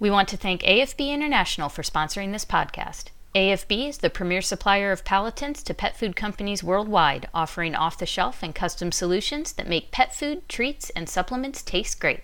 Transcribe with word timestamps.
We 0.00 0.10
want 0.10 0.30
to 0.30 0.38
thank 0.38 0.62
AFB 0.62 1.10
International 1.10 1.68
for 1.68 1.82
sponsoring 1.82 2.32
this 2.32 2.46
podcast. 2.46 3.08
AFB 3.34 3.86
is 3.86 3.98
the 3.98 4.08
premier 4.08 4.40
supplier 4.40 4.92
of 4.92 5.04
palatants 5.04 5.62
to 5.64 5.74
pet 5.74 5.94
food 5.94 6.16
companies 6.16 6.64
worldwide, 6.64 7.28
offering 7.34 7.74
off 7.74 7.98
the 7.98 8.06
shelf 8.06 8.42
and 8.42 8.54
custom 8.54 8.92
solutions 8.92 9.52
that 9.52 9.68
make 9.68 9.92
pet 9.92 10.14
food, 10.14 10.48
treats, 10.48 10.88
and 10.90 11.06
supplements 11.06 11.60
taste 11.60 12.00
great. 12.00 12.22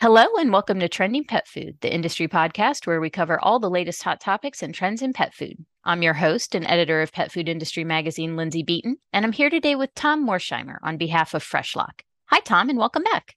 Hello, 0.00 0.24
and 0.38 0.52
welcome 0.52 0.78
to 0.78 0.88
Trending 0.88 1.24
Pet 1.24 1.48
Food, 1.48 1.78
the 1.80 1.92
industry 1.92 2.28
podcast 2.28 2.86
where 2.86 3.00
we 3.00 3.10
cover 3.10 3.40
all 3.40 3.58
the 3.58 3.68
latest 3.68 4.00
hot 4.04 4.20
topics 4.20 4.62
and 4.62 4.72
trends 4.72 5.02
in 5.02 5.12
pet 5.12 5.34
food. 5.34 5.56
I'm 5.82 6.02
your 6.02 6.14
host 6.14 6.54
and 6.54 6.64
editor 6.68 7.02
of 7.02 7.10
Pet 7.10 7.32
Food 7.32 7.48
Industry 7.48 7.82
Magazine, 7.82 8.36
Lindsay 8.36 8.62
Beaton, 8.62 8.98
and 9.12 9.24
I'm 9.24 9.32
here 9.32 9.50
today 9.50 9.74
with 9.74 9.92
Tom 9.96 10.24
Morsheimer 10.24 10.76
on 10.84 10.98
behalf 10.98 11.34
of 11.34 11.42
Fresh-Lock. 11.42 12.04
Hi, 12.26 12.38
Tom, 12.38 12.68
and 12.68 12.78
welcome 12.78 13.02
back. 13.02 13.34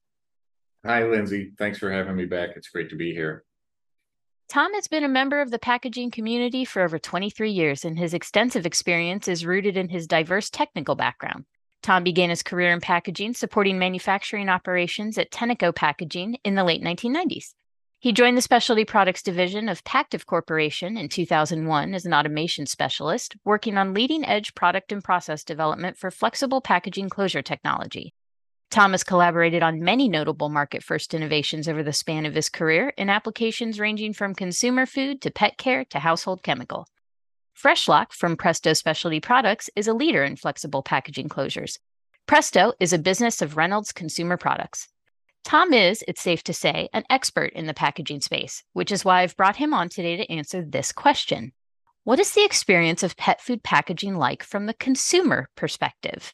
Hi, 0.86 1.04
Lindsay. 1.04 1.52
Thanks 1.58 1.80
for 1.80 1.92
having 1.92 2.16
me 2.16 2.26
back. 2.26 2.52
It's 2.56 2.70
great 2.70 2.92
to 2.92 2.96
be 2.96 3.12
here. 3.12 3.44
Tom 4.48 4.76
has 4.76 4.88
been 4.88 5.04
a 5.04 5.10
member 5.10 5.42
of 5.42 5.50
the 5.50 5.58
packaging 5.58 6.12
community 6.12 6.64
for 6.64 6.84
over 6.84 7.00
23 7.00 7.50
years, 7.50 7.84
and 7.84 7.98
his 7.98 8.14
extensive 8.14 8.68
experience 8.68 9.28
is 9.28 9.48
rooted 9.48 9.78
in 9.78 9.90
his 9.90 10.06
diverse 10.06 10.52
technical 10.52 10.94
background. 10.94 11.46
Tom 11.82 12.04
began 12.04 12.30
his 12.30 12.44
career 12.44 12.72
in 12.72 12.80
packaging, 12.80 13.34
supporting 13.34 13.80
manufacturing 13.80 14.50
operations 14.50 15.18
at 15.18 15.32
Tenneco 15.32 15.74
Packaging 15.74 16.38
in 16.44 16.56
the 16.56 16.64
late 16.64 16.84
1990s. 16.84 17.54
He 18.00 18.14
joined 18.14 18.36
the 18.36 18.42
specialty 18.42 18.84
products 18.84 19.22
division 19.22 19.70
of 19.70 19.84
Pactiv 19.84 20.26
Corporation 20.26 20.98
in 20.98 21.08
2001 21.08 21.94
as 21.94 22.06
an 22.06 22.14
automation 22.14 22.66
specialist, 22.66 23.36
working 23.46 23.78
on 23.78 23.94
leading 23.94 24.26
edge 24.26 24.56
product 24.56 24.92
and 24.92 25.04
process 25.04 25.44
development 25.44 25.98
for 25.98 26.10
flexible 26.10 26.62
packaging 26.62 27.10
closure 27.10 27.44
technology. 27.44 28.14
Thomas 28.72 29.04
collaborated 29.04 29.62
on 29.62 29.84
many 29.84 30.08
notable 30.08 30.50
market 30.50 30.82
first 30.82 31.14
innovations 31.14 31.68
over 31.68 31.84
the 31.84 31.94
span 31.94 32.26
of 32.26 32.34
his 32.34 32.50
career 32.50 32.94
in 32.98 33.10
applications 33.10 33.80
ranging 33.80 34.14
from 34.14 34.34
consumer 34.34 34.86
food 34.86 35.22
to 35.22 35.30
pet 35.30 35.58
care 35.58 35.86
to 35.86 36.00
household 36.00 36.42
chemical. 36.42 36.88
Fresh-Lock 37.62 38.12
from 38.12 38.38
Presto 38.38 38.74
Specialty 38.74 39.20
Products 39.20 39.70
is 39.76 39.88
a 39.88 39.94
leader 39.94 40.24
in 40.24 40.36
flexible 40.36 40.82
packaging 40.82 41.30
closures. 41.30 41.78
Presto 42.26 42.74
is 42.80 42.92
a 42.92 42.98
business 42.98 43.40
of 43.40 43.56
Reynolds 43.56 43.92
Consumer 43.92 44.36
Products. 44.36 44.88
Tom 45.44 45.72
is, 45.72 46.04
it's 46.08 46.24
safe 46.24 46.44
to 46.46 46.54
say, 46.54 46.90
an 46.92 47.04
expert 47.08 47.54
in 47.54 47.68
the 47.68 47.76
packaging 47.76 48.20
space, 48.20 48.64
which 48.74 48.92
is 48.92 49.06
why 49.06 49.22
I've 49.22 49.38
brought 49.38 49.58
him 49.58 49.76
on 49.76 49.90
today 49.90 50.18
to 50.18 50.32
answer 50.32 50.66
this 50.66 50.92
question 50.92 51.52
What 52.04 52.20
is 52.20 52.32
the 52.32 52.44
experience 52.44 53.04
of 53.04 53.16
pet 53.16 53.40
food 53.40 53.62
packaging 53.62 54.16
like 54.16 54.42
from 54.42 54.66
the 54.66 54.74
consumer 54.74 55.48
perspective? 55.56 56.34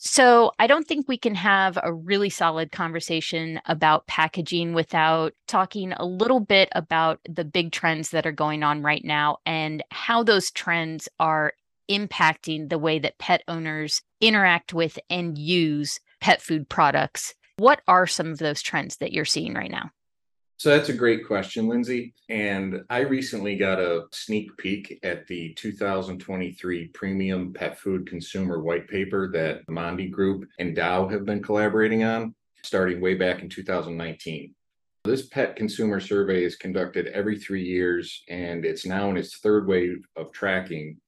So 0.00 0.52
I 0.60 0.68
don't 0.68 0.86
think 0.86 1.08
we 1.08 1.18
can 1.18 1.34
have 1.34 1.76
a 1.82 1.92
really 1.92 2.30
solid 2.30 2.70
conversation 2.70 3.60
about 3.66 4.06
packaging 4.06 4.72
without 4.72 5.34
talking 5.48 5.92
a 5.92 6.04
little 6.04 6.38
bit 6.38 6.68
about 6.72 7.18
the 7.28 7.44
big 7.44 7.72
trends 7.72 8.10
that 8.10 8.24
are 8.24 8.32
going 8.32 8.62
on 8.62 8.82
right 8.82 9.04
now 9.04 9.38
and 9.44 9.82
how 9.90 10.22
those 10.22 10.52
trends 10.52 11.08
are 11.18 11.52
impacting 11.90 12.68
the 12.68 12.78
way 12.78 13.00
that 13.00 13.18
pet 13.18 13.42
owners 13.48 14.02
interact 14.20 14.72
with 14.72 15.00
and 15.10 15.36
use 15.36 15.98
pet 16.20 16.40
food 16.40 16.68
products. 16.68 17.34
What 17.56 17.80
are 17.88 18.06
some 18.06 18.30
of 18.30 18.38
those 18.38 18.62
trends 18.62 18.98
that 18.98 19.12
you're 19.12 19.24
seeing 19.24 19.54
right 19.54 19.70
now? 19.70 19.90
So 20.58 20.70
that's 20.70 20.88
a 20.88 20.92
great 20.92 21.24
question, 21.24 21.68
Lindsay. 21.68 22.14
And 22.28 22.82
I 22.90 23.02
recently 23.02 23.54
got 23.54 23.78
a 23.78 24.06
sneak 24.10 24.56
peek 24.56 24.98
at 25.04 25.24
the 25.28 25.54
2023 25.54 26.88
Premium 26.88 27.52
Pet 27.52 27.78
Food 27.78 28.08
Consumer 28.08 28.60
White 28.60 28.88
Paper 28.88 29.30
that 29.34 29.64
Mondi 29.68 30.10
Group 30.10 30.48
and 30.58 30.74
Dow 30.74 31.06
have 31.06 31.24
been 31.24 31.44
collaborating 31.44 32.02
on, 32.02 32.34
starting 32.64 33.00
way 33.00 33.14
back 33.14 33.40
in 33.40 33.48
2019. 33.48 34.52
This 35.04 35.26
pet 35.28 35.54
consumer 35.54 36.00
survey 36.00 36.42
is 36.42 36.56
conducted 36.56 37.06
every 37.06 37.38
three 37.38 37.64
years, 37.64 38.24
and 38.28 38.64
it's 38.64 38.84
now 38.84 39.10
in 39.10 39.16
its 39.16 39.38
third 39.38 39.68
wave 39.68 40.04
of 40.16 40.32
tracking. 40.32 40.98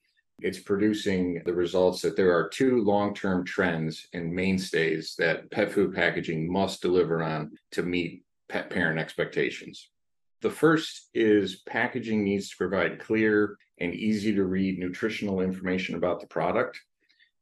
It's 0.42 0.60
producing 0.60 1.42
the 1.44 1.52
results 1.52 2.02
that 2.02 2.14
there 2.14 2.32
are 2.32 2.48
two 2.48 2.84
long 2.84 3.14
term 3.14 3.44
trends 3.44 4.06
and 4.14 4.32
mainstays 4.32 5.16
that 5.18 5.50
pet 5.50 5.72
food 5.72 5.92
packaging 5.92 6.50
must 6.50 6.80
deliver 6.80 7.20
on 7.20 7.50
to 7.72 7.82
meet 7.82 8.22
pet 8.50 8.68
parent 8.68 8.98
expectations. 8.98 9.88
The 10.42 10.50
first 10.50 11.08
is 11.14 11.62
packaging 11.66 12.24
needs 12.24 12.50
to 12.50 12.56
provide 12.56 12.98
clear 12.98 13.56
and 13.78 13.94
easy 13.94 14.34
to 14.34 14.44
read 14.44 14.78
nutritional 14.78 15.40
information 15.40 15.94
about 15.94 16.20
the 16.20 16.26
product. 16.26 16.80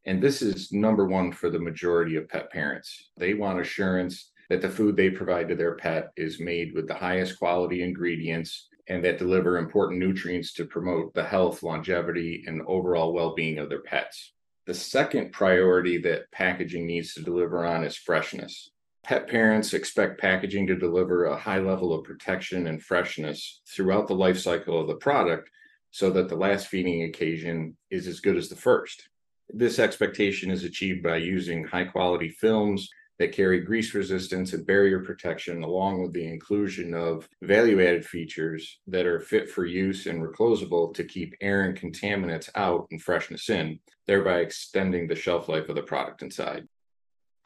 And 0.04 0.22
this 0.22 0.42
is 0.42 0.72
number 0.72 1.06
one 1.06 1.32
for 1.32 1.50
the 1.50 1.58
majority 1.58 2.16
of 2.16 2.28
pet 2.28 2.50
parents. 2.50 3.10
They 3.16 3.34
want 3.34 3.60
assurance 3.60 4.30
that 4.50 4.62
the 4.62 4.68
food 4.68 4.96
they 4.96 5.10
provide 5.10 5.48
to 5.48 5.54
their 5.54 5.76
pet 5.76 6.10
is 6.16 6.40
made 6.40 6.74
with 6.74 6.86
the 6.86 6.94
highest 6.94 7.38
quality 7.38 7.82
ingredients 7.82 8.68
and 8.88 9.04
that 9.04 9.18
deliver 9.18 9.58
important 9.58 9.98
nutrients 9.98 10.52
to 10.54 10.64
promote 10.64 11.14
the 11.14 11.24
health, 11.24 11.62
longevity, 11.62 12.44
and 12.46 12.62
overall 12.66 13.12
well 13.12 13.34
being 13.34 13.58
of 13.58 13.68
their 13.68 13.82
pets. 13.82 14.32
The 14.66 14.74
second 14.74 15.32
priority 15.32 15.98
that 15.98 16.30
packaging 16.32 16.86
needs 16.86 17.14
to 17.14 17.22
deliver 17.22 17.64
on 17.64 17.84
is 17.84 17.96
freshness. 17.96 18.70
Pet 19.08 19.26
parents 19.26 19.72
expect 19.72 20.20
packaging 20.20 20.66
to 20.66 20.76
deliver 20.76 21.24
a 21.24 21.38
high 21.38 21.60
level 21.60 21.94
of 21.94 22.04
protection 22.04 22.66
and 22.66 22.82
freshness 22.82 23.62
throughout 23.66 24.06
the 24.06 24.14
life 24.14 24.38
cycle 24.38 24.78
of 24.78 24.86
the 24.86 24.96
product 24.96 25.48
so 25.90 26.10
that 26.10 26.28
the 26.28 26.36
last 26.36 26.66
feeding 26.66 27.04
occasion 27.04 27.74
is 27.90 28.06
as 28.06 28.20
good 28.20 28.36
as 28.36 28.50
the 28.50 28.54
first. 28.54 29.08
This 29.48 29.78
expectation 29.78 30.50
is 30.50 30.62
achieved 30.62 31.02
by 31.02 31.16
using 31.16 31.64
high 31.64 31.86
quality 31.86 32.28
films 32.28 32.86
that 33.18 33.32
carry 33.32 33.60
grease 33.60 33.94
resistance 33.94 34.52
and 34.52 34.66
barrier 34.66 35.00
protection, 35.02 35.62
along 35.62 36.02
with 36.02 36.12
the 36.12 36.26
inclusion 36.26 36.92
of 36.92 37.26
value 37.40 37.80
added 37.80 38.04
features 38.04 38.78
that 38.88 39.06
are 39.06 39.20
fit 39.20 39.48
for 39.48 39.64
use 39.64 40.04
and 40.04 40.22
reclosable 40.22 40.92
to 40.92 41.02
keep 41.02 41.34
air 41.40 41.62
and 41.62 41.80
contaminants 41.80 42.50
out 42.56 42.86
and 42.90 43.00
freshness 43.00 43.48
in, 43.48 43.80
thereby 44.06 44.40
extending 44.40 45.08
the 45.08 45.16
shelf 45.16 45.48
life 45.48 45.70
of 45.70 45.76
the 45.76 45.82
product 45.82 46.20
inside. 46.20 46.68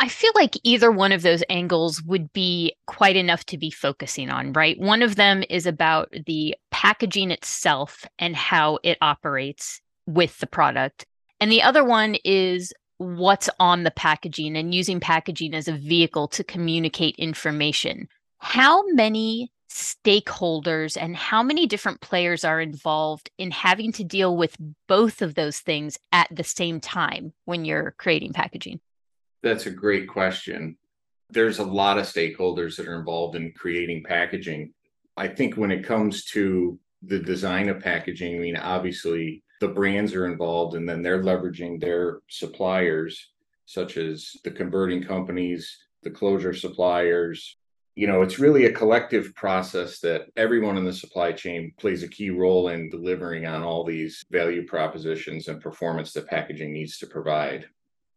I 0.03 0.09
feel 0.09 0.33
like 0.35 0.57
either 0.65 0.91
one 0.91 1.13
of 1.13 1.23
those 1.23 1.45
angles 1.49 2.03
would 2.03 2.33
be 2.33 2.75
quite 2.89 3.15
enough 3.15 3.47
to 3.47 3.57
be 3.57 3.71
focusing 3.71 4.31
on, 4.31 4.53
right? 4.53 4.77
One 4.77 5.01
of 5.01 5.15
them 5.15 5.45
is 5.49 5.65
about 5.65 6.13
the 6.27 6.57
packaging 6.73 7.31
itself 7.31 8.05
and 8.19 8.35
how 8.35 8.81
it 8.83 8.99
operates 9.01 9.81
with 10.09 10.37
the 10.41 10.49
product. 10.49 11.07
And 11.39 11.53
the 11.53 11.63
other 11.63 11.85
one 11.85 12.17
is 12.25 12.73
what's 12.99 13.49
on 13.61 13.85
the 13.85 13.93
packaging 13.93 14.57
and 14.57 14.75
using 14.75 14.99
packaging 14.99 15.55
as 15.55 15.69
a 15.69 15.73
vehicle 15.73 16.27
to 16.29 16.43
communicate 16.43 17.15
information. 17.15 18.09
How 18.39 18.83
many 18.95 19.53
stakeholders 19.71 21.01
and 21.01 21.15
how 21.15 21.45
many 21.45 21.69
different 21.69 22.01
players 22.01 22.45
are 22.45 22.61
involved 22.61 23.31
in 23.39 23.53
having 23.53 23.93
to 23.93 24.03
deal 24.03 24.37
with 24.37 24.57
both 24.89 25.23
of 25.23 25.37
those 25.37 25.61
things 25.61 25.97
at 26.11 26.27
the 26.33 26.43
same 26.43 26.81
time 26.81 27.35
when 27.45 27.65
you're 27.65 27.95
creating 27.99 28.33
packaging? 28.33 28.81
That's 29.43 29.67
a 29.67 29.71
great 29.71 30.09
question. 30.09 30.77
There's 31.31 31.59
a 31.59 31.65
lot 31.65 31.99
of 31.99 32.05
stakeholders 32.05 32.77
that 32.77 32.87
are 32.87 32.99
involved 32.99 33.37
in 33.37 33.53
creating 33.53 34.05
packaging. 34.05 34.73
I 35.17 35.29
think 35.29 35.57
when 35.57 35.71
it 35.71 35.85
comes 35.85 36.25
to 36.27 36.79
the 37.03 37.19
design 37.19 37.69
of 37.69 37.81
packaging, 37.81 38.37
I 38.37 38.39
mean, 38.39 38.57
obviously 38.57 39.43
the 39.61 39.69
brands 39.69 40.15
are 40.15 40.27
involved 40.27 40.77
and 40.77 40.89
then 40.89 41.03
they're 41.03 41.23
leveraging 41.23 41.81
their 41.81 42.21
suppliers, 42.29 43.31
such 43.67 43.97
as 43.97 44.37
the 44.45 44.51
converting 44.51 45.03
companies, 45.03 45.79
the 46.03 46.11
closure 46.11 46.55
suppliers. 46.55 47.57
You 47.95 48.07
know, 48.07 48.23
it's 48.23 48.39
really 48.39 48.67
a 48.67 48.73
collective 48.73 49.35
process 49.35 50.01
that 50.01 50.27
everyone 50.37 50.77
in 50.77 50.85
the 50.85 50.93
supply 50.93 51.33
chain 51.33 51.73
plays 51.79 52.03
a 52.03 52.09
key 52.09 52.31
role 52.31 52.69
in 52.69 52.91
delivering 52.91 53.47
on 53.47 53.63
all 53.63 53.85
these 53.85 54.25
value 54.31 54.67
propositions 54.67 55.49
and 55.49 55.61
performance 55.61 56.13
that 56.13 56.29
packaging 56.29 56.73
needs 56.73 56.99
to 56.99 57.07
provide. 57.07 57.67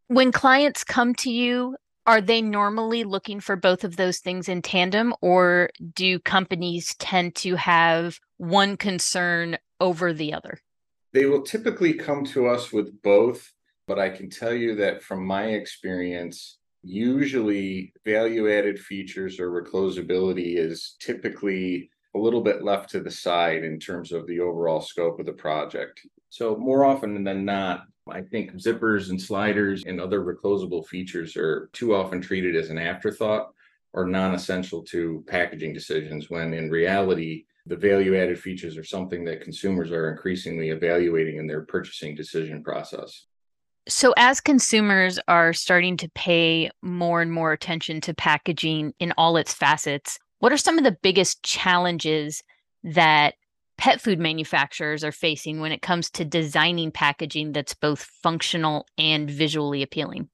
When 0.08 0.32
clients 0.32 0.84
come 0.84 1.16
to 1.16 1.32
you, 1.32 1.78
are 2.06 2.22
they 2.22 2.40
normally 2.40 3.04
looking 3.04 3.40
for 3.40 3.56
both 3.56 3.84
of 3.84 3.96
those 3.96 4.20
things 4.20 4.48
in 4.48 4.62
tandem, 4.62 5.16
or 5.22 5.72
do 5.96 6.20
companies 6.20 6.94
tend 7.00 7.34
to 7.38 7.56
have 7.56 8.20
one 8.38 8.78
concern 8.78 9.58
over 9.80 10.14
the 10.14 10.34
other? 10.34 10.60
They 11.14 11.26
will 11.26 11.42
typically 11.42 11.94
come 11.94 12.24
to 12.26 12.46
us 12.46 12.72
with 12.72 13.02
both, 13.02 13.52
but 13.88 13.98
I 13.98 14.10
can 14.10 14.30
tell 14.30 14.54
you 14.54 14.76
that 14.76 15.02
from 15.02 15.26
my 15.26 15.46
experience, 15.46 16.60
usually 16.84 17.92
value 18.06 18.52
added 18.52 18.78
features 18.78 19.40
or 19.40 19.50
reclosability 19.50 20.58
is 20.58 20.98
typically 21.00 21.90
a 22.16 22.20
little 22.20 22.42
bit 22.42 22.64
left 22.64 22.92
to 22.92 23.00
the 23.00 23.10
side 23.10 23.64
in 23.64 23.80
terms 23.80 24.12
of 24.12 24.28
the 24.28 24.40
overall 24.40 24.82
scope 24.82 25.20
of 25.20 25.26
the 25.26 25.34
project. 25.34 26.02
So, 26.30 26.56
more 26.56 26.86
often 26.86 27.24
than 27.24 27.44
not, 27.44 27.86
I 28.10 28.22
think 28.22 28.54
zippers 28.54 29.10
and 29.10 29.20
sliders 29.20 29.84
and 29.86 30.00
other 30.00 30.22
reclosable 30.22 30.86
features 30.86 31.36
are 31.36 31.70
too 31.74 31.96
often 31.96 32.22
treated 32.22 32.56
as 32.56 32.70
an 32.70 32.78
afterthought 32.78 33.52
or 33.94 34.06
non 34.06 34.36
essential 34.36 34.84
to 34.84 35.24
packaging 35.28 35.74
decisions 35.74 36.30
when 36.30 36.54
in 36.54 36.70
reality, 36.70 37.46
the 37.66 37.76
value 37.76 38.16
added 38.16 38.40
features 38.40 38.78
are 38.78 38.84
something 38.84 39.26
that 39.26 39.42
consumers 39.42 39.92
are 39.92 40.12
increasingly 40.12 40.70
evaluating 40.70 41.38
in 41.38 41.48
their 41.48 41.62
purchasing 41.62 42.14
decision 42.14 42.64
process. 42.64 43.26
So, 43.88 44.14
as 44.18 44.42
consumers 44.42 45.20
are 45.28 45.54
starting 45.54 45.98
to 45.98 46.10
pay 46.14 46.70
more 46.84 47.22
and 47.22 47.32
more 47.32 47.54
attention 47.54 48.02
to 48.02 48.14
packaging 48.14 48.94
in 49.00 49.14
all 49.18 49.38
its 49.38 49.54
facets, 49.54 50.20
what 50.40 50.52
are 50.52 50.58
some 50.58 50.78
of 50.78 50.84
the 50.84 50.98
biggest 51.02 51.42
challenges 51.44 52.44
that 52.84 53.36
pet 53.78 54.02
food 54.02 54.20
manufacturers 54.20 55.04
are 55.04 55.12
facing 55.12 55.60
when 55.60 55.72
it 55.72 55.82
comes 55.82 56.10
to 56.12 56.26
designing 56.26 56.92
packaging 56.92 57.52
that's 57.52 57.74
both 57.74 58.02
functional 58.24 58.86
and 58.98 59.30
visually 59.30 59.82
appealing? 59.82 60.30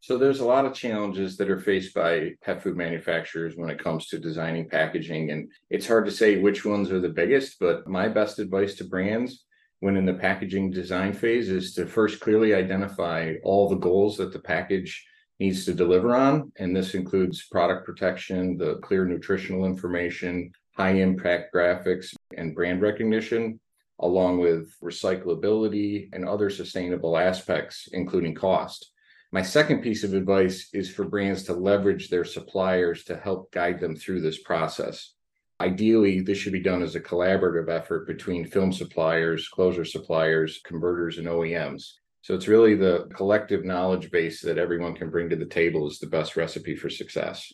So 0.00 0.16
there's 0.16 0.40
a 0.40 0.46
lot 0.46 0.64
of 0.64 0.72
challenges 0.72 1.36
that 1.36 1.50
are 1.50 1.58
faced 1.58 1.92
by 1.92 2.34
pet 2.40 2.62
food 2.62 2.76
manufacturers 2.76 3.56
when 3.56 3.70
it 3.70 3.82
comes 3.82 4.06
to 4.06 4.20
designing 4.20 4.68
packaging. 4.68 5.32
And 5.32 5.50
it's 5.68 5.88
hard 5.88 6.06
to 6.06 6.12
say 6.12 6.38
which 6.38 6.64
ones 6.64 6.92
are 6.92 7.00
the 7.00 7.08
biggest, 7.08 7.58
but 7.58 7.88
my 7.88 8.06
best 8.08 8.38
advice 8.38 8.76
to 8.76 8.84
brands 8.84 9.44
when 9.80 9.96
in 9.96 10.06
the 10.06 10.14
packaging 10.14 10.70
design 10.70 11.12
phase 11.12 11.50
is 11.50 11.74
to 11.74 11.86
first 11.86 12.20
clearly 12.20 12.54
identify 12.54 13.34
all 13.42 13.68
the 13.68 13.76
goals 13.76 14.16
that 14.18 14.32
the 14.32 14.38
package 14.38 15.04
needs 15.38 15.64
to 15.64 15.74
deliver 15.74 16.14
on. 16.14 16.52
And 16.56 16.74
this 16.74 16.94
includes 16.94 17.46
product 17.46 17.84
protection, 17.84 18.56
the 18.56 18.76
clear 18.76 19.04
nutritional 19.04 19.66
information, 19.66 20.52
high 20.76 20.92
impact 20.92 21.54
graphics, 21.54 22.14
and 22.36 22.54
brand 22.54 22.82
recognition, 22.82 23.58
along 24.00 24.38
with 24.38 24.74
recyclability 24.82 26.08
and 26.12 26.28
other 26.28 26.50
sustainable 26.50 27.16
aspects, 27.16 27.88
including 27.92 28.34
cost. 28.34 28.92
My 29.32 29.42
second 29.42 29.82
piece 29.82 30.04
of 30.04 30.14
advice 30.14 30.68
is 30.72 30.90
for 30.90 31.04
brands 31.04 31.44
to 31.44 31.54
leverage 31.54 32.08
their 32.08 32.24
suppliers 32.24 33.04
to 33.04 33.16
help 33.16 33.50
guide 33.52 33.80
them 33.80 33.96
through 33.96 34.20
this 34.20 34.40
process. 34.42 35.14
Ideally, 35.60 36.20
this 36.20 36.36
should 36.36 36.52
be 36.52 36.62
done 36.62 36.82
as 36.82 36.94
a 36.94 37.00
collaborative 37.00 37.70
effort 37.70 38.06
between 38.06 38.46
film 38.46 38.72
suppliers, 38.72 39.48
closure 39.48 39.86
suppliers, 39.86 40.60
converters, 40.64 41.16
and 41.16 41.26
OEMs. 41.26 41.94
So 42.20 42.34
it's 42.34 42.48
really 42.48 42.74
the 42.74 43.08
collective 43.14 43.64
knowledge 43.64 44.10
base 44.10 44.42
that 44.42 44.58
everyone 44.58 44.94
can 44.94 45.10
bring 45.10 45.30
to 45.30 45.36
the 45.36 45.46
table 45.46 45.88
is 45.88 45.98
the 45.98 46.08
best 46.08 46.36
recipe 46.36 46.76
for 46.76 46.90
success. 46.90 47.52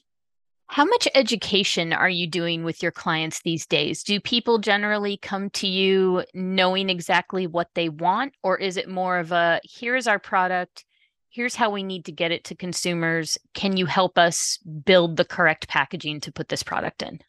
How 0.72 0.86
much 0.86 1.06
education 1.14 1.92
are 1.92 2.08
you 2.08 2.26
doing 2.26 2.64
with 2.64 2.82
your 2.82 2.92
clients 2.92 3.42
these 3.42 3.66
days? 3.66 4.02
Do 4.02 4.18
people 4.18 4.56
generally 4.56 5.18
come 5.18 5.50
to 5.50 5.66
you 5.66 6.24
knowing 6.32 6.88
exactly 6.88 7.46
what 7.46 7.68
they 7.74 7.90
want, 7.90 8.32
or 8.42 8.56
is 8.56 8.78
it 8.78 8.88
more 8.88 9.18
of 9.18 9.32
a 9.32 9.60
here's 9.64 10.06
our 10.06 10.18
product, 10.18 10.86
here's 11.28 11.54
how 11.54 11.68
we 11.68 11.82
need 11.82 12.06
to 12.06 12.12
get 12.12 12.32
it 12.32 12.44
to 12.44 12.54
consumers? 12.54 13.36
Can 13.52 13.76
you 13.76 13.84
help 13.84 14.16
us 14.16 14.56
build 14.86 15.18
the 15.18 15.26
correct 15.26 15.68
packaging 15.68 16.20
to 16.20 16.32
put 16.32 16.48
this 16.48 16.62
product 16.62 17.02
in? 17.02 17.20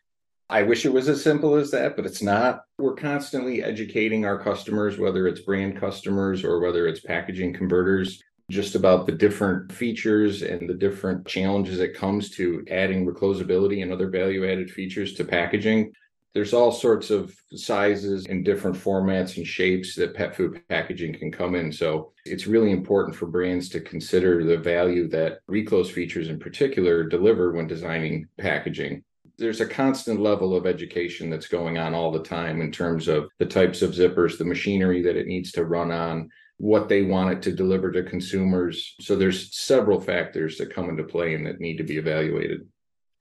I 0.50 0.64
wish 0.64 0.86
it 0.86 0.94
was 0.94 1.10
as 1.10 1.22
simple 1.22 1.56
as 1.56 1.70
that, 1.72 1.98
but 1.98 2.06
it's 2.06 2.24
not. 2.24 2.64
We're 2.78 2.96
constantly 2.96 3.62
educating 3.62 4.24
our 4.24 4.42
customers, 4.42 4.98
whether 4.98 5.28
it's 5.28 5.42
brand 5.42 5.78
customers 5.78 6.46
or 6.46 6.62
whether 6.62 6.88
it's 6.88 7.02
packaging 7.02 7.56
converters, 7.56 8.24
just 8.50 8.76
about 8.76 9.06
the 9.06 9.12
different 9.12 9.72
features 9.72 10.42
and 10.42 10.70
the 10.70 10.74
different 10.74 11.26
challenges 11.26 11.80
it 11.80 11.96
comes 11.96 12.30
to 12.32 12.66
adding 12.70 13.06
reclosability 13.06 13.82
and 13.82 13.92
other 13.92 14.10
value 14.10 14.50
added 14.50 14.70
features 14.70 15.14
to 15.14 15.24
packaging. 15.24 15.94
There's 16.34 16.54
all 16.54 16.72
sorts 16.72 17.12
of 17.12 17.36
sizes 17.54 18.26
and 18.26 18.44
different 18.44 18.76
formats 18.76 19.38
and 19.38 19.46
shapes 19.46 19.96
that 19.96 20.16
pet 20.16 20.36
food 20.36 20.62
packaging 20.68 21.14
can 21.14 21.32
come 21.32 21.54
in. 21.54 21.72
So 21.72 22.12
it's 22.26 22.48
really 22.48 22.72
important 22.72 23.16
for 23.16 23.28
brands 23.28 23.70
to 23.70 23.80
consider 23.80 24.44
the 24.44 24.58
value 24.58 25.08
that 25.10 25.40
reclose 25.48 25.92
features 25.92 26.30
in 26.30 26.40
particular 26.40 27.04
deliver 27.04 27.52
when 27.52 27.68
designing 27.68 28.28
packaging 28.38 29.04
there's 29.38 29.62
a 29.62 29.66
constant 29.66 30.20
level 30.22 30.56
of 30.56 30.66
education 30.66 31.30
that's 31.30 31.48
going 31.48 31.78
on 31.78 31.94
all 31.94 32.12
the 32.12 32.22
time 32.22 32.62
in 32.62 32.72
terms 32.72 33.08
of 33.08 33.30
the 33.40 33.46
types 33.46 33.82
of 33.82 33.92
zippers, 33.92 34.38
the 34.38 34.46
machinery 34.46 35.02
that 35.02 35.16
it 35.16 35.28
needs 35.28 35.52
to 35.52 35.66
run 35.66 35.92
on, 35.92 36.30
what 36.64 36.88
they 36.88 37.02
want 37.02 37.30
it 37.30 37.42
to 37.42 37.52
deliver 37.52 37.92
to 37.92 38.02
consumers. 38.04 38.96
So 39.02 39.18
there's 39.18 39.54
several 39.54 40.00
factors 40.00 40.58
that 40.58 40.74
come 40.74 40.88
into 40.88 41.04
play 41.04 41.34
and 41.34 41.46
that 41.46 41.60
need 41.60 41.76
to 41.76 41.84
be 41.84 41.98
evaluated. 41.98 42.62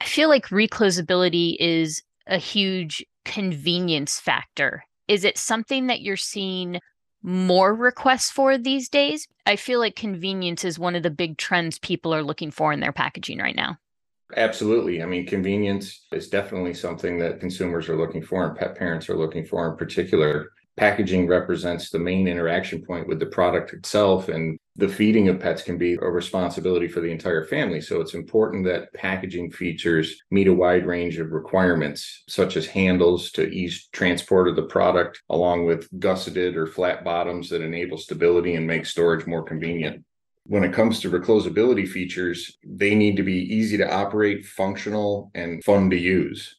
I 0.01 0.05
feel 0.05 0.29
like 0.29 0.47
reclosability 0.47 1.57
is 1.59 2.05
a 2.29 2.39
huge 2.39 3.05
convenience 3.25 4.21
factor. 4.21 4.85
Is 5.09 5.25
it 5.25 5.39
something 5.39 5.89
that 5.89 6.03
you're 6.03 6.17
seeing 6.17 6.79
more 7.21 7.75
requests 7.75 8.31
for 8.31 8.57
these 8.57 8.89
days? 8.89 9.27
I 9.45 9.57
feel 9.57 9.81
like 9.81 9.97
convenience 9.97 10.65
is 10.65 10.79
one 10.79 10.95
of 10.95 11.03
the 11.03 11.11
big 11.11 11.37
trends 11.37 11.81
people 11.81 12.15
are 12.15 12.23
looking 12.23 12.53
for 12.53 12.73
in 12.73 12.79
their 12.79 12.93
packaging 12.93 13.39
right 13.39 13.57
now. 13.57 13.77
Absolutely. 14.37 15.03
I 15.03 15.07
mean, 15.07 15.27
convenience 15.27 16.07
is 16.13 16.29
definitely 16.29 16.75
something 16.75 17.19
that 17.19 17.41
consumers 17.41 17.89
are 17.89 17.99
looking 17.99 18.23
for 18.23 18.47
and 18.47 18.57
pet 18.57 18.79
parents 18.79 19.09
are 19.09 19.17
looking 19.17 19.45
for 19.45 19.69
in 19.69 19.77
particular. 19.77 20.53
Packaging 20.77 21.27
represents 21.27 21.91
the 21.91 21.99
main 21.99 22.27
interaction 22.27 22.83
point 22.83 23.07
with 23.07 23.21
the 23.21 23.27
product 23.27 23.75
itself, 23.75 24.29
and 24.29 24.59
the 24.77 24.89
feeding 24.89 25.29
of 25.29 25.39
pets 25.39 25.63
can 25.63 25.77
be 25.77 25.95
a 25.95 26.11
responsibility 26.11 26.89
for 26.89 27.01
the 27.01 27.11
entire 27.11 27.45
family. 27.45 27.81
So 27.81 28.01
it's 28.01 28.15
important 28.15 28.65
that 28.65 28.93
packaging 28.95 29.51
features 29.51 30.17
meet 30.31 30.49
a 30.49 30.55
wide 30.55 30.87
range 30.87 31.19
of 31.19 31.33
requirements, 31.33 32.25
such 32.29 32.57
as 32.57 32.67
handles 32.67 33.33
to 33.33 33.49
ease 33.49 33.89
transport 33.93 34.49
of 34.49 34.57
the 34.57 34.63
product, 34.63 35.21
along 35.29 35.67
with 35.67 35.89
gusseted 35.99 36.57
or 36.57 36.67
flat 36.67 37.05
bottoms 37.05 37.51
that 37.51 37.61
enable 37.61 37.99
stability 37.99 38.55
and 38.55 38.67
make 38.67 38.87
storage 38.87 39.27
more 39.27 39.43
convenient 39.43 40.05
when 40.45 40.65
it 40.65 40.73
comes 40.73 41.01
to 41.01 41.11
reclosability 41.11 41.89
features, 41.89 42.59
they 42.65 42.95
need 42.95 43.17
to 43.17 43.23
be 43.23 43.55
easy 43.55 43.77
to 43.77 43.93
operate, 43.93 44.45
functional, 44.45 45.31
and 45.35 45.63
fun 45.63 45.91
to 45.91 45.97
use. 45.97 46.57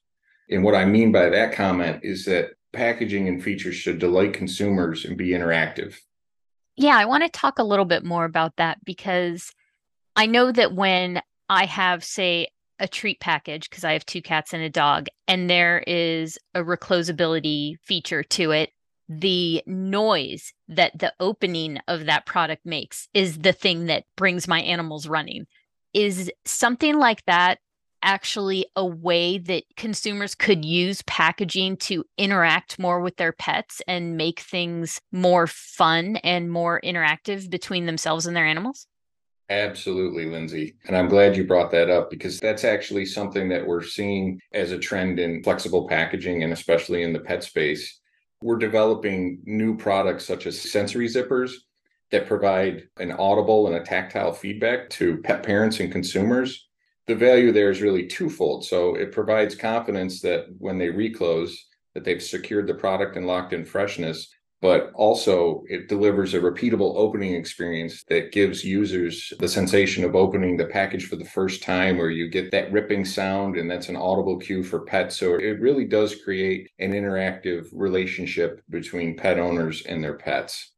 And 0.50 0.64
what 0.64 0.76
I 0.76 0.86
mean 0.86 1.12
by 1.12 1.30
that 1.30 1.54
comment 1.54 2.02
is 2.04 2.26
that 2.26 2.52
packaging 2.74 3.28
and 3.28 3.42
features 3.42 3.76
should 3.76 4.00
delight 4.00 4.34
consumers 4.34 5.06
and 5.06 5.16
be 5.16 5.30
interactive. 5.30 5.96
Yeah, 6.76 6.98
I 6.98 7.06
want 7.06 7.24
to 7.24 7.30
talk 7.30 7.60
a 7.60 7.64
little 7.64 7.86
bit 7.86 8.04
more 8.04 8.26
about 8.26 8.56
that 8.58 8.84
because 8.84 9.52
I 10.16 10.26
know 10.26 10.52
that 10.52 10.74
when 10.74 11.22
I 11.48 11.66
have, 11.66 12.04
say, 12.04 12.48
a 12.80 12.88
treat 12.88 13.20
package, 13.20 13.70
because 13.70 13.84
I 13.84 13.94
have 13.94 14.06
two 14.06 14.22
cats 14.22 14.54
and 14.54 14.64
a 14.64 14.70
dog, 14.70 15.08
and 15.28 15.50
there 15.50 15.84
is 15.86 16.38
a 16.56 16.62
reclosability 16.62 17.76
feature 17.84 18.24
to 18.24 18.52
it, 18.52 18.72
the 19.08 19.62
noise 19.68 20.52
that 20.68 20.98
the 20.98 21.14
opening 21.20 21.78
of 21.88 22.06
that 22.06 22.26
product 22.26 22.66
makes 22.66 23.08
is 23.14 23.40
the 23.40 23.54
thing 23.54 23.86
that 23.86 24.06
brings 24.16 24.48
my 24.48 24.62
animals 24.62 25.08
running. 25.08 25.46
Is 25.94 26.32
something 26.46 26.98
like 26.98 27.24
that 27.26 27.60
actually 28.04 28.68
a 28.76 28.86
way 28.86 29.38
that 29.40 29.64
consumers 29.78 30.36
could 30.36 30.64
use 30.64 31.02
packaging 31.04 31.78
to 31.78 32.04
interact 32.18 32.78
more 32.78 33.00
with 33.00 33.16
their 33.18 33.32
pets 33.32 33.82
and 33.88 34.18
make 34.18 34.42
things 34.42 35.02
more 35.12 35.48
fun 35.48 36.18
and 36.18 36.52
more 36.52 36.80
interactive 36.84 37.50
between 37.50 37.86
themselves 37.86 38.26
and 38.26 38.36
their 38.36 38.46
animals? 38.46 38.88
Absolutely, 39.50 40.26
Lindsay. 40.26 40.76
And 40.88 40.96
I'm 40.96 41.10
glad 41.10 41.36
you 41.36 41.46
brought 41.46 41.72
that 41.72 41.90
up 41.90 42.10
because 42.10 42.40
that's 42.40 42.64
actually 42.64 43.06
something 43.06 43.50
that 43.50 43.66
we're 43.66 43.84
seeing 43.84 44.40
as 44.54 44.72
a 44.72 44.80
trend 44.80 45.20
in 45.20 45.44
flexible 45.44 45.88
packaging 45.88 46.44
and 46.44 46.54
especially 46.54 47.04
in 47.04 47.14
the 47.14 47.20
pet 47.20 47.44
space 47.44 48.00
we're 48.44 48.58
developing 48.58 49.40
new 49.46 49.76
products 49.76 50.26
such 50.26 50.46
as 50.46 50.60
sensory 50.60 51.08
zippers 51.08 51.54
that 52.12 52.28
provide 52.28 52.84
an 53.00 53.14
audible 53.14 53.68
and 53.68 53.76
a 53.78 53.84
tactile 53.84 54.34
feedback 54.34 54.90
to 54.90 55.18
pet 55.20 55.42
parents 55.42 55.80
and 55.80 55.92
consumers. 55.92 56.68
The 57.08 57.16
value 57.16 57.52
there 57.52 57.70
is 57.70 57.82
really 57.82 58.08
twofold. 58.08 58.66
So 58.66 58.96
it 58.96 59.12
provides 59.12 59.56
confidence 59.56 60.22
that 60.22 60.46
when 60.58 60.78
they 60.78 60.90
reclose, 60.90 61.66
that 61.94 62.04
they've 62.04 62.24
secured 62.24 62.68
the 62.68 62.74
product 62.74 63.18
and 63.18 63.28
locked 63.28 63.54
in 63.54 63.66
freshness, 63.66 64.30
but 64.64 64.92
also 64.94 65.62
it 65.68 65.90
delivers 65.90 66.34
a 66.34 66.40
repeatable 66.40 66.94
opening 66.96 67.36
experience 67.36 68.02
that 68.08 68.32
gives 68.32 68.64
users 68.64 69.34
the 69.40 69.48
sensation 69.48 70.06
of 70.06 70.16
opening 70.16 70.56
the 70.56 70.66
package 70.66 71.06
for 71.06 71.18
the 71.18 71.26
first 71.26 71.62
time 71.62 71.98
where 71.98 72.10
you 72.10 72.30
get 72.30 72.50
that 72.52 72.72
ripping 72.72 73.04
sound 73.04 73.58
and 73.58 73.70
that's 73.70 73.90
an 73.90 73.98
audible 73.98 74.38
cue 74.38 74.64
for 74.64 74.86
pets 74.86 75.18
so 75.18 75.36
it 75.36 75.60
really 75.60 75.84
does 75.84 76.16
create 76.24 76.70
an 76.80 76.94
interactive 76.94 77.68
relationship 77.74 78.62
between 78.70 79.18
pet 79.18 79.38
owners 79.38 79.86
and 79.86 80.02
their 80.02 80.18
pets 80.18 80.73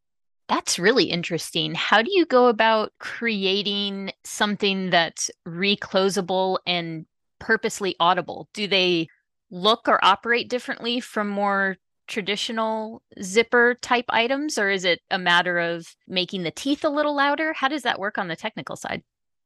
that's 0.47 0.77
really 0.77 1.05
interesting. 1.05 1.73
How 1.73 2.01
do 2.01 2.11
you 2.11 2.25
go 2.25 2.47
about 2.47 2.93
creating 2.99 4.11
something 4.23 4.89
that's 4.91 5.31
reclosable 5.47 6.59
and 6.67 7.05
purposely 7.39 7.95
audible? 7.99 8.47
Do 8.53 8.67
they 8.67 9.07
look 9.49 9.87
or 9.87 10.03
operate 10.03 10.49
differently 10.49 10.99
from 10.99 11.29
more 11.29 11.77
traditional 12.07 13.01
zipper 13.21 13.75
type 13.81 14.05
items 14.09 14.57
or 14.57 14.69
is 14.69 14.85
it 14.85 15.01
a 15.09 15.17
matter 15.17 15.57
of 15.57 15.87
making 16.07 16.43
the 16.43 16.51
teeth 16.51 16.83
a 16.83 16.89
little 16.89 17.15
louder 17.15 17.51
how 17.53 17.67
does 17.67 17.81
that 17.81 17.99
work 17.99 18.19
on 18.19 18.27
the 18.27 18.35
technical 18.35 18.75
side 18.75 19.01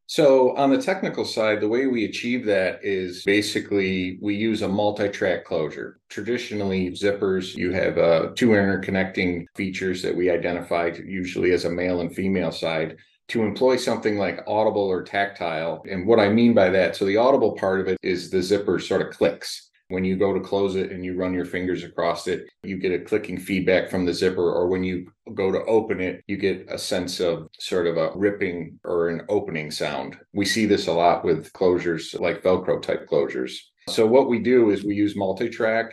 so 0.09 0.55
on 0.57 0.71
the 0.71 0.81
technical 0.81 1.23
side 1.23 1.61
the 1.61 1.67
way 1.67 1.85
we 1.85 2.05
achieve 2.05 2.43
that 2.43 2.79
is 2.83 3.21
basically 3.25 4.17
we 4.23 4.33
use 4.33 4.63
a 4.63 4.67
multi-track 4.67 5.45
closure. 5.45 5.99
Traditionally 6.09 6.89
zippers 6.89 7.55
you 7.55 7.71
have 7.73 7.99
uh, 7.99 8.29
two 8.35 8.49
interconnecting 8.49 9.45
features 9.55 10.01
that 10.01 10.15
we 10.15 10.31
identified 10.31 10.97
usually 10.97 11.51
as 11.51 11.65
a 11.65 11.69
male 11.69 12.01
and 12.01 12.13
female 12.15 12.51
side. 12.51 12.97
To 13.27 13.43
employ 13.43 13.75
something 13.75 14.17
like 14.17 14.43
audible 14.47 14.81
or 14.81 15.03
tactile 15.03 15.83
and 15.87 16.07
what 16.07 16.19
i 16.19 16.27
mean 16.27 16.55
by 16.55 16.71
that 16.71 16.95
so 16.95 17.05
the 17.05 17.17
audible 17.17 17.51
part 17.51 17.79
of 17.79 17.87
it 17.87 17.99
is 18.01 18.31
the 18.31 18.41
zipper 18.41 18.79
sort 18.79 19.03
of 19.03 19.13
clicks 19.15 19.68
When 19.89 20.05
you 20.05 20.17
go 20.17 20.33
to 20.33 20.39
close 20.39 20.75
it 20.75 20.91
and 20.91 21.03
you 21.03 21.15
run 21.15 21.33
your 21.33 21.45
fingers 21.45 21.83
across 21.83 22.27
it, 22.27 22.47
you 22.63 22.77
get 22.77 22.93
a 22.93 23.03
clicking 23.03 23.39
feedback 23.39 23.89
from 23.89 24.05
the 24.05 24.13
zipper. 24.13 24.51
Or 24.51 24.67
when 24.67 24.83
you 24.83 25.11
go 25.33 25.51
to 25.51 25.65
open 25.65 25.99
it, 25.99 26.23
you 26.27 26.37
get 26.37 26.67
a 26.69 26.77
sense 26.77 27.19
of 27.19 27.49
sort 27.59 27.87
of 27.87 27.97
a 27.97 28.11
ripping 28.15 28.79
or 28.83 29.09
an 29.09 29.23
opening 29.29 29.71
sound. 29.71 30.15
We 30.31 30.45
see 30.45 30.67
this 30.67 30.87
a 30.87 30.93
lot 30.93 31.25
with 31.25 31.51
closures 31.53 32.19
like 32.19 32.43
Velcro 32.43 32.79
type 32.79 33.07
closures. 33.09 33.53
So, 33.89 34.05
what 34.05 34.29
we 34.29 34.37
do 34.37 34.69
is 34.69 34.83
we 34.83 34.93
use 34.93 35.15
multi 35.15 35.49
track 35.49 35.91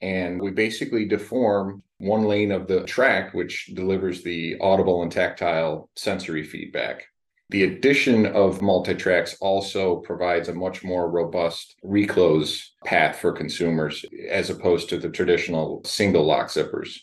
and 0.00 0.40
we 0.40 0.50
basically 0.50 1.06
deform 1.06 1.82
one 1.98 2.24
lane 2.24 2.50
of 2.50 2.66
the 2.66 2.84
track, 2.84 3.34
which 3.34 3.70
delivers 3.74 4.22
the 4.22 4.56
audible 4.60 5.02
and 5.02 5.12
tactile 5.12 5.90
sensory 5.96 6.42
feedback. 6.42 7.04
The 7.50 7.64
addition 7.64 8.26
of 8.26 8.62
multi-tracks 8.62 9.36
also 9.40 9.96
provides 9.96 10.48
a 10.48 10.54
much 10.54 10.82
more 10.82 11.10
robust 11.10 11.76
reclose 11.82 12.72
path 12.84 13.16
for 13.16 13.32
consumers 13.32 14.04
as 14.30 14.50
opposed 14.50 14.88
to 14.88 14.98
the 14.98 15.10
traditional 15.10 15.82
single 15.84 16.24
lock 16.24 16.48
zippers. 16.48 16.98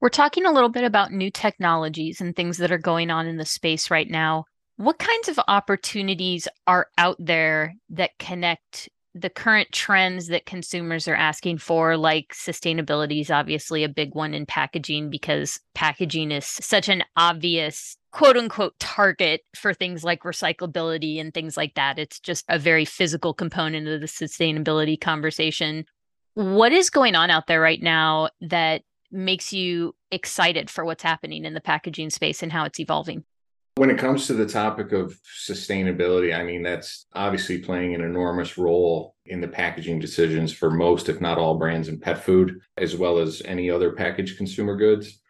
We're 0.00 0.08
talking 0.08 0.46
a 0.46 0.52
little 0.52 0.68
bit 0.68 0.84
about 0.84 1.12
new 1.12 1.30
technologies 1.30 2.20
and 2.20 2.34
things 2.34 2.58
that 2.58 2.72
are 2.72 2.78
going 2.78 3.10
on 3.10 3.26
in 3.26 3.36
the 3.36 3.44
space 3.44 3.90
right 3.90 4.08
now. 4.08 4.44
What 4.76 4.98
kinds 4.98 5.28
of 5.28 5.38
opportunities 5.46 6.48
are 6.66 6.88
out 6.96 7.16
there 7.18 7.74
that 7.90 8.18
connect 8.18 8.88
the 9.14 9.30
current 9.30 9.70
trends 9.72 10.28
that 10.28 10.46
consumers 10.46 11.06
are 11.06 11.14
asking 11.14 11.58
for, 11.58 11.96
like 11.96 12.32
sustainability, 12.32 13.20
is 13.20 13.30
obviously 13.30 13.84
a 13.84 13.88
big 13.88 14.14
one 14.14 14.32
in 14.32 14.46
packaging 14.46 15.10
because 15.10 15.60
packaging 15.74 16.30
is 16.30 16.46
such 16.46 16.88
an 16.88 17.04
obvious 17.16 17.96
quote 18.10 18.36
unquote 18.36 18.78
target 18.78 19.42
for 19.56 19.74
things 19.74 20.04
like 20.04 20.22
recyclability 20.22 21.20
and 21.20 21.34
things 21.34 21.56
like 21.56 21.74
that. 21.74 21.98
It's 21.98 22.20
just 22.20 22.44
a 22.48 22.58
very 22.58 22.84
physical 22.84 23.34
component 23.34 23.88
of 23.88 24.00
the 24.00 24.06
sustainability 24.06 25.00
conversation. 25.00 25.84
What 26.34 26.72
is 26.72 26.88
going 26.90 27.14
on 27.14 27.30
out 27.30 27.46
there 27.46 27.60
right 27.60 27.82
now 27.82 28.30
that 28.40 28.82
makes 29.10 29.52
you 29.52 29.94
excited 30.10 30.70
for 30.70 30.84
what's 30.84 31.02
happening 31.02 31.44
in 31.44 31.52
the 31.52 31.60
packaging 31.60 32.10
space 32.10 32.42
and 32.42 32.50
how 32.50 32.64
it's 32.64 32.80
evolving? 32.80 33.24
When 33.76 33.88
it 33.88 33.98
comes 33.98 34.26
to 34.26 34.34
the 34.34 34.46
topic 34.46 34.92
of 34.92 35.18
sustainability, 35.48 36.38
I 36.38 36.42
mean, 36.42 36.62
that's 36.62 37.06
obviously 37.14 37.58
playing 37.58 37.94
an 37.94 38.02
enormous 38.02 38.58
role 38.58 39.14
in 39.24 39.40
the 39.40 39.48
packaging 39.48 39.98
decisions 39.98 40.52
for 40.52 40.70
most, 40.70 41.08
if 41.08 41.22
not 41.22 41.38
all, 41.38 41.56
brands 41.56 41.88
in 41.88 41.98
pet 41.98 42.22
food, 42.22 42.60
as 42.76 42.96
well 42.96 43.18
as 43.18 43.40
any 43.46 43.70
other 43.70 43.92
packaged 43.92 44.36
consumer 44.36 44.76
goods. 44.76 45.20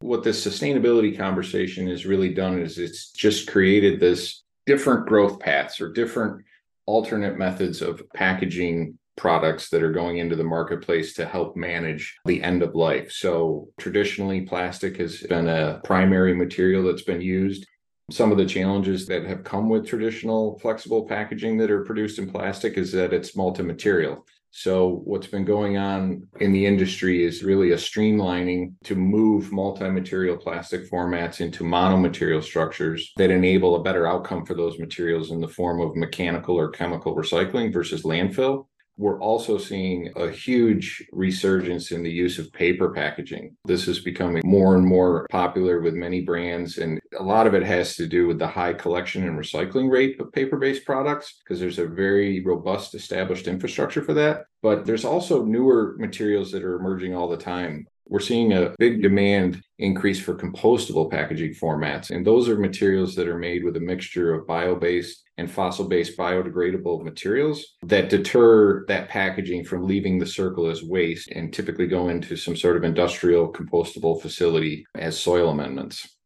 What 0.00 0.24
this 0.24 0.44
sustainability 0.44 1.14
conversation 1.16 1.88
has 1.88 2.06
really 2.06 2.32
done 2.32 2.62
is 2.62 2.78
it's 2.78 3.10
just 3.12 3.50
created 3.50 4.00
this 4.00 4.44
different 4.64 5.06
growth 5.06 5.38
paths 5.38 5.78
or 5.78 5.92
different 5.92 6.42
alternate 6.86 7.36
methods 7.36 7.82
of 7.82 8.02
packaging 8.14 8.98
products 9.16 9.68
that 9.68 9.82
are 9.82 9.92
going 9.92 10.16
into 10.16 10.36
the 10.36 10.42
marketplace 10.44 11.12
to 11.12 11.26
help 11.26 11.54
manage 11.54 12.16
the 12.24 12.42
end 12.42 12.62
of 12.62 12.74
life. 12.74 13.12
So, 13.12 13.68
traditionally, 13.78 14.40
plastic 14.40 14.96
has 14.96 15.18
been 15.20 15.48
a 15.48 15.82
primary 15.84 16.34
material 16.34 16.84
that's 16.84 17.02
been 17.02 17.20
used 17.20 17.66
some 18.10 18.32
of 18.32 18.38
the 18.38 18.46
challenges 18.46 19.06
that 19.06 19.24
have 19.24 19.44
come 19.44 19.68
with 19.68 19.86
traditional 19.86 20.58
flexible 20.58 21.06
packaging 21.06 21.56
that 21.58 21.70
are 21.70 21.84
produced 21.84 22.18
in 22.18 22.30
plastic 22.30 22.76
is 22.76 22.92
that 22.92 23.12
it's 23.12 23.36
multi-material. 23.36 24.26
So 24.52 25.02
what's 25.04 25.28
been 25.28 25.44
going 25.44 25.76
on 25.76 26.26
in 26.40 26.52
the 26.52 26.66
industry 26.66 27.24
is 27.24 27.44
really 27.44 27.70
a 27.70 27.76
streamlining 27.76 28.74
to 28.84 28.96
move 28.96 29.52
multi-material 29.52 30.38
plastic 30.38 30.90
formats 30.90 31.40
into 31.40 31.62
monomaterial 31.62 32.42
structures 32.42 33.12
that 33.16 33.30
enable 33.30 33.76
a 33.76 33.82
better 33.82 34.08
outcome 34.08 34.44
for 34.44 34.54
those 34.54 34.78
materials 34.80 35.30
in 35.30 35.40
the 35.40 35.46
form 35.46 35.80
of 35.80 35.94
mechanical 35.94 36.56
or 36.56 36.70
chemical 36.70 37.14
recycling 37.14 37.72
versus 37.72 38.02
landfill 38.02 38.66
we're 39.00 39.20
also 39.20 39.56
seeing 39.56 40.12
a 40.16 40.30
huge 40.30 41.02
resurgence 41.10 41.90
in 41.90 42.02
the 42.02 42.10
use 42.10 42.38
of 42.38 42.52
paper 42.52 42.92
packaging. 42.92 43.56
This 43.64 43.88
is 43.88 44.00
becoming 44.00 44.42
more 44.44 44.76
and 44.76 44.86
more 44.86 45.26
popular 45.30 45.80
with 45.80 45.94
many 45.94 46.20
brands, 46.20 46.76
and 46.76 47.00
a 47.18 47.22
lot 47.22 47.46
of 47.46 47.54
it 47.54 47.62
has 47.62 47.96
to 47.96 48.06
do 48.06 48.26
with 48.26 48.38
the 48.38 48.46
high 48.46 48.74
collection 48.74 49.26
and 49.26 49.38
recycling 49.38 49.90
rate 49.90 50.20
of 50.20 50.30
paper 50.32 50.58
based 50.58 50.84
products 50.84 51.40
because 51.42 51.58
there's 51.58 51.78
a 51.78 51.86
very 51.86 52.44
robust 52.44 52.94
established 52.94 53.48
infrastructure 53.48 54.02
for 54.02 54.12
that. 54.12 54.44
But 54.62 54.84
there's 54.84 55.06
also 55.06 55.46
newer 55.46 55.96
materials 55.98 56.52
that 56.52 56.62
are 56.62 56.76
emerging 56.76 57.14
all 57.14 57.28
the 57.28 57.38
time 57.38 57.86
we're 58.10 58.20
seeing 58.20 58.52
a 58.52 58.74
big 58.78 59.00
demand 59.00 59.62
increase 59.78 60.20
for 60.20 60.34
compostable 60.34 61.10
packaging 61.10 61.54
formats. 61.54 62.10
And 62.10 62.26
those 62.26 62.48
are 62.48 62.58
materials 62.58 63.14
that 63.14 63.28
are 63.28 63.38
made 63.38 63.64
with 63.64 63.76
a 63.76 63.80
mixture 63.80 64.34
of 64.34 64.46
bio 64.48 64.74
based 64.74 65.22
and 65.38 65.50
fossil 65.50 65.88
based 65.88 66.18
biodegradable 66.18 67.02
materials 67.02 67.64
that 67.84 68.10
deter 68.10 68.84
that 68.86 69.08
packaging 69.08 69.64
from 69.64 69.86
leaving 69.86 70.18
the 70.18 70.26
circle 70.26 70.68
as 70.68 70.82
waste 70.82 71.30
and 71.30 71.54
typically 71.54 71.86
go 71.86 72.08
into 72.08 72.36
some 72.36 72.56
sort 72.56 72.76
of 72.76 72.84
industrial 72.84 73.50
compostable 73.52 74.20
facility 74.20 74.84
as 74.96 75.18
soil 75.18 75.50
amendments. 75.50 76.16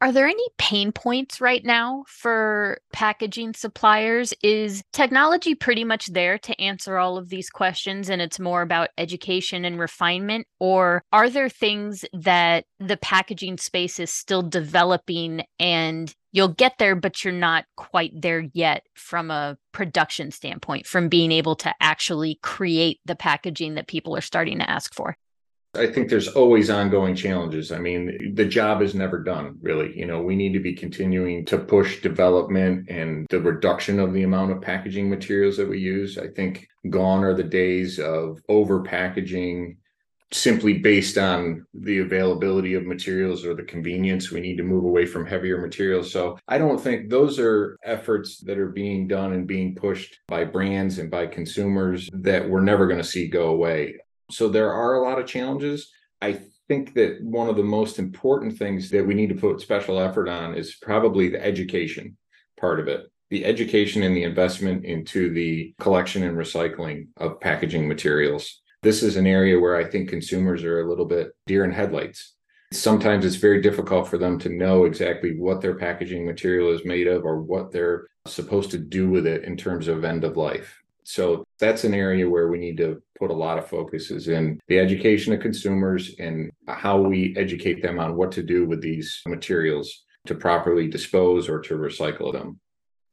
Are 0.00 0.12
there 0.12 0.26
any 0.26 0.46
pain 0.58 0.92
points 0.92 1.40
right 1.40 1.64
now 1.64 2.04
for 2.06 2.78
packaging 2.92 3.54
suppliers? 3.54 4.34
Is 4.42 4.82
technology 4.92 5.54
pretty 5.54 5.84
much 5.84 6.06
there 6.06 6.36
to 6.38 6.60
answer 6.60 6.98
all 6.98 7.16
of 7.16 7.30
these 7.30 7.48
questions 7.48 8.10
and 8.10 8.20
it's 8.20 8.38
more 8.38 8.60
about 8.60 8.90
education 8.98 9.64
and 9.64 9.78
refinement? 9.78 10.46
Or 10.60 11.02
are 11.12 11.30
there 11.30 11.48
things 11.48 12.04
that 12.12 12.66
the 12.78 12.98
packaging 12.98 13.56
space 13.56 13.98
is 13.98 14.10
still 14.10 14.42
developing 14.42 15.42
and 15.58 16.14
you'll 16.32 16.48
get 16.48 16.74
there, 16.78 16.96
but 16.96 17.24
you're 17.24 17.32
not 17.32 17.64
quite 17.76 18.12
there 18.20 18.44
yet 18.52 18.82
from 18.94 19.30
a 19.30 19.56
production 19.72 20.32
standpoint, 20.32 20.86
from 20.86 21.08
being 21.08 21.32
able 21.32 21.54
to 21.56 21.72
actually 21.80 22.38
create 22.42 23.00
the 23.06 23.16
packaging 23.16 23.76
that 23.76 23.86
people 23.86 24.16
are 24.16 24.20
starting 24.20 24.58
to 24.58 24.68
ask 24.68 24.92
for? 24.94 25.16
I 25.76 25.86
think 25.86 26.08
there's 26.08 26.28
always 26.28 26.70
ongoing 26.70 27.14
challenges. 27.14 27.72
I 27.72 27.78
mean, 27.78 28.34
the 28.34 28.44
job 28.44 28.82
is 28.82 28.94
never 28.94 29.22
done, 29.22 29.58
really. 29.60 29.96
You 29.98 30.06
know, 30.06 30.22
we 30.22 30.36
need 30.36 30.52
to 30.52 30.60
be 30.60 30.74
continuing 30.74 31.44
to 31.46 31.58
push 31.58 32.00
development 32.00 32.88
and 32.88 33.26
the 33.30 33.40
reduction 33.40 33.98
of 33.98 34.12
the 34.12 34.22
amount 34.22 34.52
of 34.52 34.60
packaging 34.60 35.10
materials 35.10 35.56
that 35.56 35.68
we 35.68 35.78
use. 35.78 36.18
I 36.18 36.28
think 36.28 36.68
gone 36.90 37.24
are 37.24 37.34
the 37.34 37.42
days 37.42 37.98
of 37.98 38.40
over 38.48 38.82
packaging 38.82 39.78
simply 40.34 40.78
based 40.78 41.16
on 41.16 41.64
the 41.74 41.98
availability 41.98 42.74
of 42.74 42.84
materials 42.84 43.44
or 43.44 43.54
the 43.54 43.62
convenience. 43.62 44.32
We 44.32 44.40
need 44.40 44.56
to 44.56 44.64
move 44.64 44.84
away 44.84 45.06
from 45.06 45.24
heavier 45.24 45.60
materials. 45.60 46.10
So 46.10 46.38
I 46.48 46.58
don't 46.58 46.80
think 46.80 47.08
those 47.08 47.38
are 47.38 47.78
efforts 47.84 48.38
that 48.40 48.58
are 48.58 48.70
being 48.70 49.06
done 49.06 49.32
and 49.32 49.46
being 49.46 49.76
pushed 49.76 50.18
by 50.26 50.44
brands 50.44 50.98
and 50.98 51.10
by 51.10 51.28
consumers 51.28 52.10
that 52.12 52.48
we're 52.48 52.62
never 52.62 52.86
going 52.86 52.98
to 53.00 53.04
see 53.04 53.28
go 53.28 53.48
away. 53.48 53.98
So 54.30 54.48
there 54.48 54.72
are 54.72 54.94
a 54.94 55.02
lot 55.02 55.18
of 55.18 55.26
challenges. 55.26 55.90
I 56.20 56.40
think 56.68 56.94
that 56.94 57.18
one 57.22 57.48
of 57.48 57.56
the 57.56 57.62
most 57.62 57.98
important 57.98 58.56
things 58.58 58.90
that 58.90 59.06
we 59.06 59.14
need 59.14 59.28
to 59.28 59.34
put 59.34 59.60
special 59.60 60.00
effort 60.00 60.28
on 60.28 60.54
is 60.54 60.76
probably 60.76 61.28
the 61.28 61.44
education 61.44 62.16
part 62.58 62.80
of 62.80 62.88
it. 62.88 63.10
The 63.30 63.44
education 63.44 64.02
and 64.02 64.16
the 64.16 64.22
investment 64.22 64.84
into 64.84 65.32
the 65.32 65.74
collection 65.78 66.22
and 66.22 66.36
recycling 66.36 67.08
of 67.18 67.40
packaging 67.40 67.86
materials. 67.88 68.62
This 68.82 69.02
is 69.02 69.16
an 69.16 69.26
area 69.26 69.58
where 69.58 69.76
I 69.76 69.84
think 69.84 70.08
consumers 70.08 70.62
are 70.62 70.80
a 70.80 70.88
little 70.88 71.06
bit 71.06 71.32
deer 71.46 71.64
in 71.64 71.72
headlights. 71.72 72.34
Sometimes 72.72 73.24
it's 73.24 73.36
very 73.36 73.60
difficult 73.60 74.08
for 74.08 74.18
them 74.18 74.38
to 74.40 74.48
know 74.48 74.84
exactly 74.84 75.38
what 75.38 75.60
their 75.60 75.76
packaging 75.76 76.26
material 76.26 76.70
is 76.72 76.84
made 76.84 77.06
of 77.06 77.24
or 77.24 77.40
what 77.40 77.72
they're 77.72 78.08
supposed 78.26 78.70
to 78.72 78.78
do 78.78 79.08
with 79.08 79.26
it 79.26 79.44
in 79.44 79.56
terms 79.56 79.88
of 79.88 80.04
end 80.04 80.24
of 80.24 80.36
life. 80.36 80.82
So 81.04 81.44
that's 81.58 81.84
an 81.84 81.94
area 81.94 82.28
where 82.28 82.48
we 82.48 82.58
need 82.58 82.78
to 82.78 83.02
put 83.18 83.30
a 83.30 83.34
lot 83.34 83.58
of 83.58 83.68
focus 83.68 84.10
is 84.10 84.28
in 84.28 84.58
the 84.68 84.78
education 84.78 85.32
of 85.32 85.40
consumers 85.40 86.14
and 86.18 86.50
how 86.66 86.98
we 86.98 87.34
educate 87.36 87.82
them 87.82 88.00
on 88.00 88.16
what 88.16 88.32
to 88.32 88.42
do 88.42 88.66
with 88.66 88.80
these 88.80 89.20
materials 89.26 90.04
to 90.26 90.34
properly 90.34 90.88
dispose 90.88 91.48
or 91.48 91.60
to 91.60 91.74
recycle 91.74 92.32
them. 92.32 92.58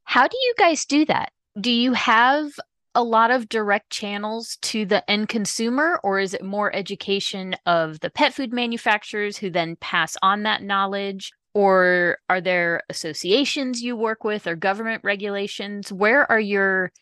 How 0.04 0.26
do 0.26 0.36
you 0.36 0.54
guys 0.58 0.84
do 0.84 1.04
that? 1.06 1.30
Do 1.60 1.70
you 1.70 1.92
have 1.92 2.50
a 2.94 3.02
lot 3.02 3.30
of 3.30 3.48
direct 3.48 3.90
channels 3.90 4.58
to 4.62 4.84
the 4.84 5.08
end 5.10 5.28
consumer, 5.28 5.98
or 6.02 6.18
is 6.18 6.34
it 6.34 6.44
more 6.44 6.74
education 6.74 7.54
of 7.64 8.00
the 8.00 8.10
pet 8.10 8.34
food 8.34 8.52
manufacturers 8.52 9.36
who 9.36 9.50
then 9.50 9.76
pass 9.76 10.16
on 10.22 10.42
that 10.42 10.62
knowledge? 10.62 11.32
Or 11.54 12.18
are 12.30 12.40
there 12.40 12.82
associations 12.88 13.82
you 13.82 13.94
work 13.94 14.24
with 14.24 14.46
or 14.46 14.56
government 14.56 15.04
regulations? 15.04 15.92
Where 15.92 16.30
are 16.30 16.40
your 16.40 16.92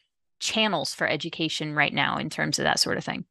channels 0.41 0.93
for 0.93 1.07
education 1.07 1.75
right 1.75 1.95
now 1.95 2.19
in 2.19 2.29
terms 2.31 2.59
of 2.59 2.65
that 2.65 2.81
sort 2.81 2.99
of 2.99 3.05
thing? 3.05 3.25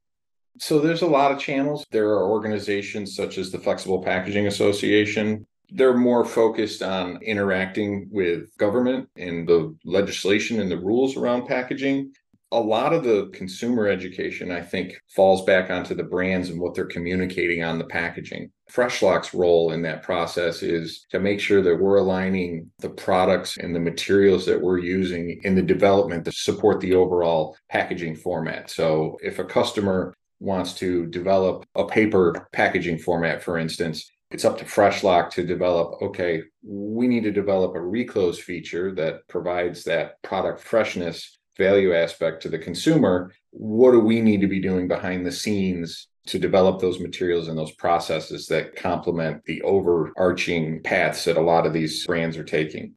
So 0.59 0.79
there's 0.79 1.01
a 1.01 1.07
lot 1.07 1.31
of 1.31 1.39
channels. 1.39 1.85
There 1.91 2.09
are 2.09 2.29
organizations 2.29 3.15
such 3.15 3.37
as 3.37 3.51
the 3.51 3.59
Flexible 3.59 4.01
Packaging 4.01 4.47
Association. 4.47 5.45
They're 5.69 5.97
more 5.97 6.25
focused 6.25 6.81
on 6.81 7.21
interacting 7.21 8.09
with 8.11 8.55
government 8.57 9.09
and 9.15 9.47
the 9.47 9.75
legislation 9.85 10.59
and 10.59 10.69
the 10.69 10.79
rules 10.79 11.15
around 11.15 11.47
packaging. 11.47 12.11
A 12.51 12.60
lot 12.60 12.94
of 12.94 13.03
the 13.03 13.29
consumer 13.32 13.88
education, 13.88 14.51
I 14.51 14.62
think, 14.62 15.00
falls 15.08 15.44
back 15.44 15.70
onto 15.70 15.94
the 15.94 16.03
brands 16.03 16.50
and 16.50 16.60
what 16.60 16.74
they're 16.74 16.86
communicating 16.86 17.63
on 17.63 17.77
the 17.77 17.86
packaging. 17.86 18.51
Fresh-Lock's 18.70 19.36
role 19.36 19.72
in 19.72 19.84
that 19.84 20.01
process 20.01 20.63
is 20.63 21.06
to 21.12 21.20
make 21.20 21.39
sure 21.39 21.62
that 21.62 21.75
we're 21.75 21.98
aligning 21.98 22.72
the 22.79 22.89
products 22.89 23.58
and 23.58 23.75
the 23.75 23.79
materials 23.79 24.48
that 24.48 24.60
we're 24.60 24.79
using 24.79 25.39
in 25.44 25.53
the 25.53 25.62
development 25.62 26.25
to 26.25 26.32
support 26.32 26.79
the 26.79 26.96
overall 26.96 27.56
packaging 27.70 28.15
format. 28.15 28.70
So 28.70 29.18
if 29.22 29.38
a 29.38 29.46
customer 29.46 30.15
wants 30.39 30.74
to 30.75 31.06
develop 31.08 31.65
a 31.75 31.86
paper 31.86 32.48
packaging 32.53 32.98
format, 32.98 33.44
for 33.44 33.60
instance, 33.60 34.10
it's 34.32 34.46
up 34.46 34.60
to 34.60 34.65
Fresh-Lock 34.65 35.32
to 35.32 35.44
develop, 35.44 36.01
okay, 36.01 36.44
we 36.63 37.08
need 37.08 37.24
to 37.24 37.32
develop 37.32 37.75
a 37.75 37.82
reclose 37.82 38.39
feature 38.39 38.94
that 38.94 39.27
provides 39.27 39.84
that 39.86 40.22
product 40.22 40.62
freshness 40.62 41.38
value 41.59 41.93
aspect 41.93 42.41
to 42.41 42.49
the 42.49 42.57
consumer. 42.57 43.31
What 43.51 43.91
do 43.91 43.99
we 43.99 44.21
need 44.21 44.41
to 44.41 44.47
be 44.47 44.59
doing 44.59 44.87
behind 44.87 45.25
the 45.25 45.31
scenes 45.31 46.07
to 46.27 46.39
develop 46.39 46.79
those 46.79 46.99
materials 46.99 47.47
and 47.47 47.57
those 47.57 47.73
processes 47.73 48.47
that 48.47 48.75
complement 48.75 49.45
the 49.45 49.61
overarching 49.61 50.81
paths 50.81 51.25
that 51.25 51.37
a 51.37 51.41
lot 51.41 51.67
of 51.67 51.73
these 51.73 52.07
brands 52.07 52.37
are 52.37 52.43
taking? 52.43 52.95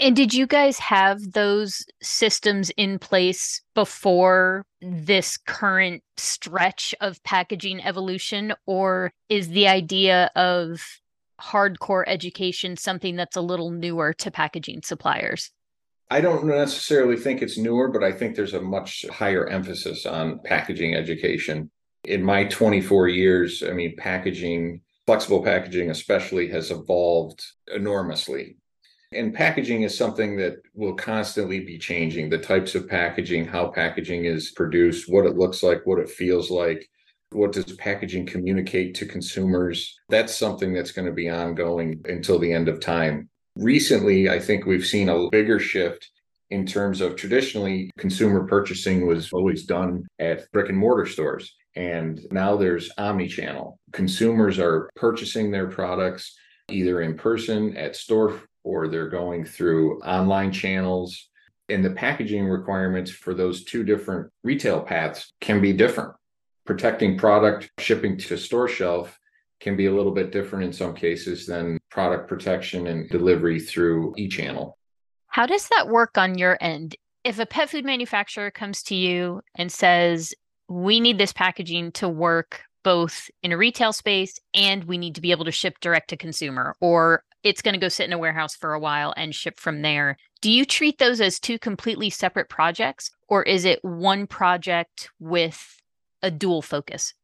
And 0.00 0.16
did 0.16 0.32
you 0.32 0.46
guys 0.46 0.78
have 0.78 1.20
those 1.32 1.84
systems 2.00 2.70
in 2.78 2.98
place 2.98 3.60
before 3.74 4.64
this 4.80 5.36
current 5.36 6.02
stretch 6.16 6.94
of 7.02 7.22
packaging 7.22 7.82
evolution? 7.84 8.54
Or 8.64 9.12
is 9.28 9.50
the 9.50 9.68
idea 9.68 10.30
of 10.36 10.80
hardcore 11.38 12.04
education 12.06 12.78
something 12.78 13.16
that's 13.16 13.36
a 13.36 13.42
little 13.42 13.70
newer 13.70 14.14
to 14.14 14.30
packaging 14.30 14.80
suppliers? 14.84 15.50
I 16.12 16.20
don't 16.20 16.44
necessarily 16.44 17.16
think 17.16 17.40
it's 17.40 17.56
newer, 17.56 17.88
but 17.88 18.02
I 18.02 18.10
think 18.10 18.34
there's 18.34 18.54
a 18.54 18.60
much 18.60 19.06
higher 19.12 19.46
emphasis 19.46 20.06
on 20.06 20.40
packaging 20.44 20.96
education. 20.96 21.70
In 22.04 22.24
my 22.24 22.44
24 22.44 23.08
years, 23.08 23.62
I 23.62 23.72
mean, 23.72 23.94
packaging, 23.96 24.80
flexible 25.06 25.44
packaging 25.44 25.90
especially, 25.90 26.48
has 26.48 26.72
evolved 26.72 27.44
enormously. 27.72 28.56
And 29.12 29.34
packaging 29.34 29.82
is 29.82 29.96
something 29.96 30.36
that 30.38 30.56
will 30.74 30.94
constantly 30.94 31.60
be 31.60 31.78
changing 31.78 32.28
the 32.28 32.38
types 32.38 32.74
of 32.74 32.88
packaging, 32.88 33.46
how 33.46 33.68
packaging 33.68 34.24
is 34.24 34.50
produced, 34.50 35.08
what 35.08 35.26
it 35.26 35.36
looks 35.36 35.62
like, 35.62 35.82
what 35.84 36.00
it 36.00 36.10
feels 36.10 36.50
like. 36.50 36.88
What 37.32 37.52
does 37.52 37.72
packaging 37.74 38.26
communicate 38.26 38.96
to 38.96 39.06
consumers? 39.06 39.96
That's 40.08 40.34
something 40.34 40.72
that's 40.72 40.90
going 40.90 41.06
to 41.06 41.12
be 41.12 41.28
ongoing 41.28 42.00
until 42.06 42.40
the 42.40 42.52
end 42.52 42.68
of 42.68 42.80
time. 42.80 43.29
Recently, 43.60 44.30
I 44.30 44.38
think 44.38 44.64
we've 44.64 44.86
seen 44.86 45.10
a 45.10 45.28
bigger 45.28 45.60
shift 45.60 46.10
in 46.48 46.64
terms 46.64 47.02
of 47.02 47.14
traditionally 47.14 47.90
consumer 47.98 48.46
purchasing 48.46 49.06
was 49.06 49.34
always 49.34 49.66
done 49.66 50.06
at 50.18 50.50
brick 50.50 50.70
and 50.70 50.78
mortar 50.78 51.04
stores. 51.04 51.54
And 51.76 52.26
now 52.30 52.56
there's 52.56 52.90
omni 52.96 53.28
channel. 53.28 53.78
Consumers 53.92 54.58
are 54.58 54.88
purchasing 54.96 55.50
their 55.50 55.66
products 55.66 56.38
either 56.70 57.02
in 57.02 57.18
person 57.18 57.76
at 57.76 57.96
store 57.96 58.40
or 58.64 58.88
they're 58.88 59.10
going 59.10 59.44
through 59.44 60.00
online 60.00 60.52
channels. 60.52 61.28
And 61.68 61.84
the 61.84 61.90
packaging 61.90 62.46
requirements 62.46 63.10
for 63.10 63.34
those 63.34 63.64
two 63.64 63.84
different 63.84 64.32
retail 64.42 64.80
paths 64.80 65.34
can 65.42 65.60
be 65.60 65.74
different. 65.74 66.14
Protecting 66.64 67.18
product 67.18 67.70
shipping 67.78 68.16
to 68.16 68.38
store 68.38 68.68
shelf 68.68 69.18
can 69.60 69.76
be 69.76 69.84
a 69.84 69.94
little 69.94 70.12
bit 70.12 70.32
different 70.32 70.64
in 70.64 70.72
some 70.72 70.94
cases 70.94 71.46
than 71.46 71.78
product 71.90 72.28
protection 72.28 72.86
and 72.86 73.08
delivery 73.10 73.60
through 73.60 74.14
e 74.16 74.28
channel. 74.28 74.78
How 75.26 75.46
does 75.46 75.68
that 75.68 75.88
work 75.88 76.16
on 76.16 76.38
your 76.38 76.56
end? 76.60 76.96
If 77.22 77.38
a 77.38 77.46
pet 77.46 77.70
food 77.70 77.84
manufacturer 77.84 78.50
comes 78.50 78.82
to 78.84 78.94
you 78.94 79.42
and 79.54 79.70
says, 79.70 80.34
we 80.68 81.00
need 81.00 81.18
this 81.18 81.32
packaging 81.32 81.92
to 81.92 82.08
work 82.08 82.62
both 82.82 83.30
in 83.42 83.52
a 83.52 83.56
retail 83.56 83.92
space 83.92 84.38
and 84.54 84.84
we 84.84 84.96
need 84.96 85.14
to 85.14 85.20
be 85.20 85.32
able 85.32 85.44
to 85.44 85.52
ship 85.52 85.80
direct 85.80 86.08
to 86.10 86.16
consumer, 86.16 86.74
or 86.80 87.24
it's 87.42 87.62
going 87.62 87.74
to 87.74 87.80
go 87.80 87.88
sit 87.88 88.06
in 88.06 88.12
a 88.12 88.18
warehouse 88.18 88.54
for 88.54 88.72
a 88.72 88.80
while 88.80 89.12
and 89.16 89.34
ship 89.34 89.58
from 89.58 89.82
there. 89.82 90.16
Do 90.40 90.50
you 90.50 90.64
treat 90.64 90.98
those 90.98 91.20
as 91.20 91.38
two 91.38 91.58
completely 91.58 92.08
separate 92.10 92.48
projects, 92.48 93.10
or 93.28 93.42
is 93.42 93.64
it 93.64 93.84
one 93.84 94.26
project 94.26 95.10
with 95.18 95.80
a 96.22 96.30
dual 96.30 96.62
focus? 96.62 97.14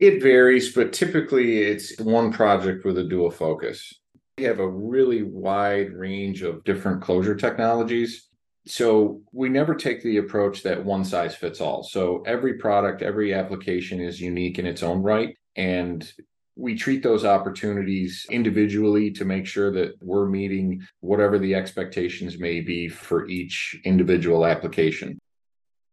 It 0.00 0.22
varies, 0.22 0.74
but 0.74 0.92
typically 0.92 1.62
it's 1.62 1.98
one 2.00 2.32
project 2.32 2.84
with 2.84 2.98
a 2.98 3.04
dual 3.04 3.30
focus. 3.30 3.92
We 4.38 4.44
have 4.44 4.58
a 4.58 4.68
really 4.68 5.22
wide 5.22 5.92
range 5.92 6.42
of 6.42 6.64
different 6.64 7.02
closure 7.02 7.36
technologies. 7.36 8.28
So 8.66 9.20
we 9.32 9.48
never 9.48 9.74
take 9.74 10.02
the 10.02 10.16
approach 10.16 10.62
that 10.62 10.84
one 10.84 11.04
size 11.04 11.36
fits 11.36 11.60
all. 11.60 11.84
So 11.84 12.22
every 12.26 12.54
product, 12.54 13.02
every 13.02 13.32
application 13.32 14.00
is 14.00 14.20
unique 14.20 14.58
in 14.58 14.66
its 14.66 14.82
own 14.82 15.02
right. 15.02 15.36
And 15.54 16.10
we 16.56 16.74
treat 16.74 17.02
those 17.02 17.24
opportunities 17.24 18.26
individually 18.30 19.10
to 19.12 19.24
make 19.24 19.46
sure 19.46 19.70
that 19.72 19.92
we're 20.02 20.28
meeting 20.28 20.84
whatever 21.00 21.38
the 21.38 21.54
expectations 21.54 22.38
may 22.38 22.60
be 22.60 22.88
for 22.88 23.28
each 23.28 23.76
individual 23.84 24.46
application. 24.46 25.18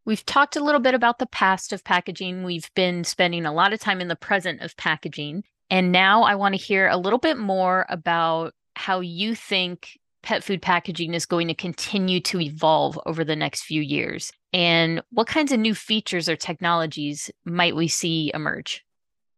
We've 0.06 0.26
talked 0.26 0.56
a 0.56 0.64
little 0.64 0.82
bit 0.82 0.96
about 0.96 1.20
the 1.20 1.28
past 1.28 1.74
of 1.74 1.84
packaging. 1.84 2.44
We've 2.44 2.74
been 2.74 3.04
spending 3.04 3.46
a 3.46 3.54
lot 3.54 3.74
of 3.74 3.80
time 3.80 4.02
in 4.02 4.08
the 4.08 4.16
present 4.16 4.62
of 4.62 4.76
packaging. 4.78 5.44
And 5.72 5.92
now 5.92 6.24
I 6.24 6.36
want 6.36 6.54
to 6.54 6.62
hear 6.62 6.88
a 6.88 6.98
little 6.98 7.18
bit 7.18 7.38
more 7.38 7.88
about 7.90 8.54
how 8.76 9.00
you 9.00 9.34
think 9.34 9.98
pet 10.22 10.44
food 10.44 10.62
packaging 10.62 11.16
is 11.16 11.26
going 11.26 11.48
to 11.48 11.56
continue 11.56 12.20
to 12.20 12.40
evolve 12.40 13.00
over 13.08 13.24
the 13.24 13.36
next 13.36 13.64
few 13.64 13.82
years 13.82 14.32
and 14.54 15.02
what 15.12 15.28
kinds 15.28 15.52
of 15.52 15.60
new 15.60 15.74
features 15.74 16.28
or 16.28 16.36
technologies 16.36 17.32
might 17.46 17.76
we 17.76 17.88
see 17.88 18.32
emerge? 18.34 18.84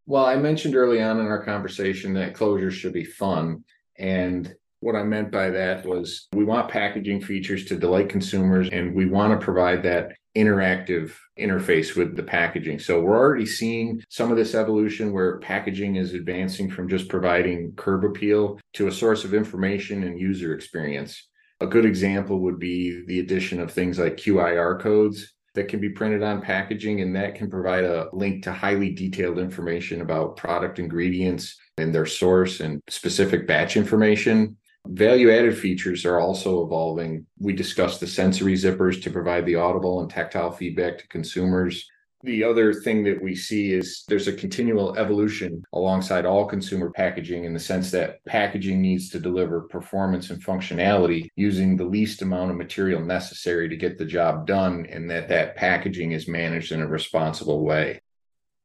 Well, 0.05 0.25
I 0.25 0.35
mentioned 0.35 0.75
early 0.75 1.01
on 1.01 1.19
in 1.19 1.27
our 1.27 1.43
conversation 1.43 2.13
that 2.15 2.33
closures 2.33 2.71
should 2.71 2.93
be 2.93 3.05
fun. 3.05 3.63
And 3.97 4.53
what 4.83 4.95
I 4.95 5.03
meant 5.03 5.31
by 5.31 5.49
that 5.49 5.85
was 5.85 6.27
we 6.33 6.43
want 6.43 6.69
packaging 6.69 7.21
features 7.21 7.65
to 7.65 7.77
delight 7.77 8.09
consumers 8.09 8.69
and 8.71 8.93
we 8.93 9.05
want 9.05 9.39
to 9.39 9.43
provide 9.43 9.83
that 9.83 10.13
interactive 10.35 11.13
interface 11.39 11.95
with 11.95 12.15
the 12.15 12.23
packaging. 12.23 12.79
So 12.79 13.01
we're 13.01 13.17
already 13.17 13.45
seeing 13.45 14.03
some 14.09 14.31
of 14.31 14.37
this 14.37 14.55
evolution 14.55 15.13
where 15.13 15.39
packaging 15.39 15.95
is 15.95 16.13
advancing 16.13 16.69
from 16.69 16.89
just 16.89 17.07
providing 17.07 17.73
curb 17.75 18.03
appeal 18.03 18.59
to 18.73 18.87
a 18.87 18.91
source 18.91 19.23
of 19.23 19.33
information 19.33 20.03
and 20.03 20.19
user 20.19 20.53
experience. 20.53 21.29
A 21.61 21.67
good 21.67 21.85
example 21.85 22.39
would 22.39 22.59
be 22.59 23.05
the 23.07 23.19
addition 23.19 23.59
of 23.59 23.71
things 23.71 23.99
like 23.99 24.17
QR 24.17 24.79
codes 24.79 25.33
that 25.55 25.67
can 25.67 25.79
be 25.79 25.89
printed 25.89 26.23
on 26.23 26.41
packaging, 26.41 27.01
and 27.01 27.15
that 27.15 27.35
can 27.35 27.49
provide 27.49 27.83
a 27.83 28.09
link 28.11 28.43
to 28.43 28.51
highly 28.51 28.91
detailed 28.91 29.37
information 29.37 30.01
about 30.01 30.35
product 30.35 30.79
ingredients 30.79 31.55
and 31.77 31.93
their 31.93 32.07
source 32.07 32.59
and 32.59 32.81
specific 32.89 33.47
batch 33.47 33.77
information. 33.77 34.57
Value 34.87 35.31
added 35.31 35.57
features 35.57 36.05
are 36.05 36.19
also 36.19 36.63
evolving. 36.63 37.25
We 37.39 37.53
discussed 37.53 37.99
the 37.99 38.07
sensory 38.07 38.53
zippers 38.53 39.01
to 39.03 39.09
provide 39.09 39.45
the 39.45 39.55
audible 39.55 40.01
and 40.01 40.09
tactile 40.09 40.51
feedback 40.51 40.97
to 40.97 41.07
consumers. 41.07 41.89
The 42.21 42.43
other 42.43 42.73
thing 42.73 43.03
that 43.05 43.21
we 43.21 43.33
see 43.33 43.73
is 43.73 44.03
there's 44.07 44.27
a 44.27 44.33
continual 44.33 44.95
evolution 44.97 45.63
alongside 45.73 46.25
all 46.25 46.45
consumer 46.45 46.89
packaging 46.91 47.45
in 47.45 47.53
the 47.53 47.59
sense 47.59 47.91
that 47.91 48.23
packaging 48.25 48.81
needs 48.81 49.09
to 49.09 49.19
deliver 49.19 49.61
performance 49.61 50.29
and 50.29 50.43
functionality 50.43 51.27
using 51.35 51.75
the 51.75 51.85
least 51.85 52.21
amount 52.21 52.51
of 52.51 52.57
material 52.57 53.01
necessary 53.01 53.67
to 53.69 53.77
get 53.77 53.97
the 53.97 54.05
job 54.05 54.45
done 54.45 54.85
and 54.89 55.09
that 55.09 55.27
that 55.29 55.55
packaging 55.55 56.11
is 56.11 56.27
managed 56.27 56.71
in 56.71 56.81
a 56.81 56.87
responsible 56.87 57.63
way. 57.63 58.01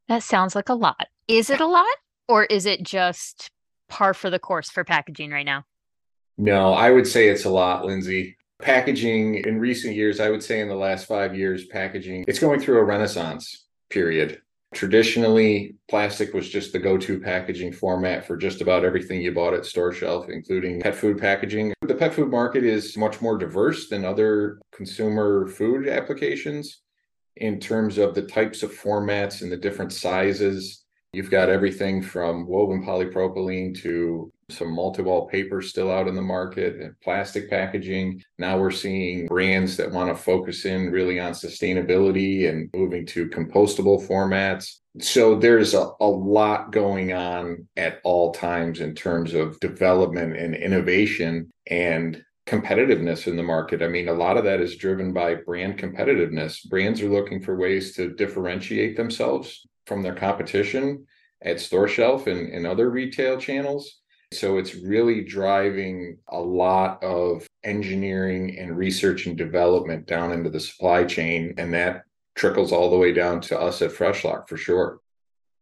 That 0.09 0.23
sounds 0.23 0.55
like 0.55 0.69
a 0.69 0.75
lot. 0.75 1.07
Is 1.27 1.49
it 1.49 1.61
a 1.61 1.67
lot 1.67 1.87
or 2.29 2.45
is 2.45 2.67
it 2.67 2.83
just 2.83 3.51
par 3.89 4.15
for 4.15 4.31
the 4.31 4.39
course 4.39 4.69
for 4.69 4.85
packaging 4.85 5.31
right 5.31 5.47
now? 5.47 5.65
No, 6.39 6.73
I 6.73 6.91
would 6.91 7.07
say 7.07 7.29
it's 7.29 7.45
a 7.45 7.51
lot, 7.51 7.85
Lindsay. 7.85 8.37
Packaging 8.63 9.37
in 9.45 9.59
recent 9.59 9.95
years, 9.95 10.21
I 10.21 10.31
would 10.31 10.43
say 10.43 10.61
in 10.61 10.69
the 10.69 10.75
last 10.75 11.07
five 11.07 11.37
years, 11.37 11.67
packaging, 11.67 12.25
it's 12.29 12.39
going 12.39 12.61
through 12.61 12.79
a 12.79 12.85
renaissance 12.85 13.67
period. 13.91 14.41
Traditionally, 14.75 15.77
plastic 15.89 16.35
was 16.35 16.49
just 16.49 16.73
the 16.73 16.79
go 16.79 16.99
to 16.99 17.21
packaging 17.21 17.73
format 17.73 18.27
for 18.27 18.37
just 18.37 18.61
about 18.61 18.85
everything 18.85 19.21
you 19.21 19.33
bought 19.33 19.55
at 19.55 19.65
store 19.65 19.93
shelf, 19.93 20.29
including 20.29 20.81
pet 20.81 20.95
food 20.95 21.19
packaging. 21.19 21.73
The 21.81 21.95
pet 21.95 22.15
food 22.15 22.31
market 22.31 22.65
is 22.65 22.97
much 22.97 23.21
more 23.21 23.39
diverse 23.39 23.89
than 23.89 24.05
other 24.05 24.61
consumer 24.73 25.49
food 25.49 25.89
applications 25.89 26.83
in 27.37 27.59
terms 27.59 27.99
of 27.99 28.15
the 28.15 28.23
types 28.23 28.63
of 28.63 28.73
formats 28.73 29.43
and 29.43 29.51
the 29.51 29.57
different 29.57 29.93
sizes. 29.93 30.85
You've 31.13 31.31
got 31.31 31.49
everything 31.49 32.03
from 32.03 32.47
woven 32.47 32.85
polypropylene 32.85 33.81
to 33.83 34.31
some 34.51 34.75
multi-wall 34.75 35.29
paper 35.29 35.61
still 35.61 35.91
out 35.91 36.09
in 36.09 36.15
the 36.15 36.23
market 36.23 36.77
and 36.81 36.99
plastic 37.01 37.51
packaging. 37.51 38.23
Now 38.39 38.59
we're 38.59 38.71
seeing 38.71 39.27
brands 39.27 39.77
that 39.77 39.91
want 39.91 40.09
to 40.09 40.23
focus 40.23 40.65
in 40.65 40.91
really 40.91 41.21
on 41.21 41.33
sustainability 41.33 42.49
and 42.49 42.71
moving 42.75 43.05
to 43.07 43.29
compostable 43.29 44.07
formats. 44.07 44.77
So 45.01 45.35
there's 45.35 45.75
a, 45.75 45.91
a 46.01 46.07
lot 46.07 46.73
going 46.73 47.13
on 47.13 47.69
at 47.77 48.01
all 48.05 48.33
times 48.33 48.81
in 48.81 48.95
terms 48.95 49.35
of 49.35 49.61
development 49.61 50.37
and 50.37 50.55
innovation. 50.55 51.53
And 51.71 52.25
competitiveness 52.49 53.27
in 53.27 53.37
the 53.37 53.43
market. 53.43 53.83
I 53.83 53.89
mean, 53.89 54.09
a 54.09 54.15
lot 54.15 54.39
of 54.39 54.45
that 54.45 54.61
is 54.61 54.77
driven 54.77 55.13
by 55.13 55.35
brand 55.35 55.79
competitiveness. 55.79 56.67
Brands 56.67 57.03
are 57.03 57.11
looking 57.11 57.43
for 57.43 57.57
ways 57.57 57.95
to 57.97 58.15
differentiate 58.15 58.97
themselves 58.97 59.67
from 59.87 60.01
their 60.01 60.15
competition 60.15 61.05
at 61.43 61.61
store 61.61 61.89
shelf 61.89 62.27
and, 62.27 62.51
and 62.51 62.67
other 62.67 62.89
retail 62.89 63.39
channels. 63.39 63.99
So 64.33 64.59
it's 64.59 64.75
really 64.75 65.25
driving 65.25 66.19
a 66.29 66.39
lot 66.39 67.03
of 67.03 67.47
engineering 67.65 68.59
and 68.59 68.77
research 68.77 69.27
and 69.27 69.37
development 69.37 70.07
down 70.07 70.33
into 70.33 70.51
the 70.51 70.61
supply 70.61 71.05
chain. 71.05 71.55
And 71.57 71.73
that 71.75 72.03
trickles 72.35 72.73
all 72.73 72.91
the 72.91 72.99
way 72.99 73.13
down 73.13 73.41
to 73.43 73.59
us 73.59 73.83
at 73.83 73.93
Fresh-Lock 73.93 74.49
for 74.49 74.57
sure. 74.57 75.01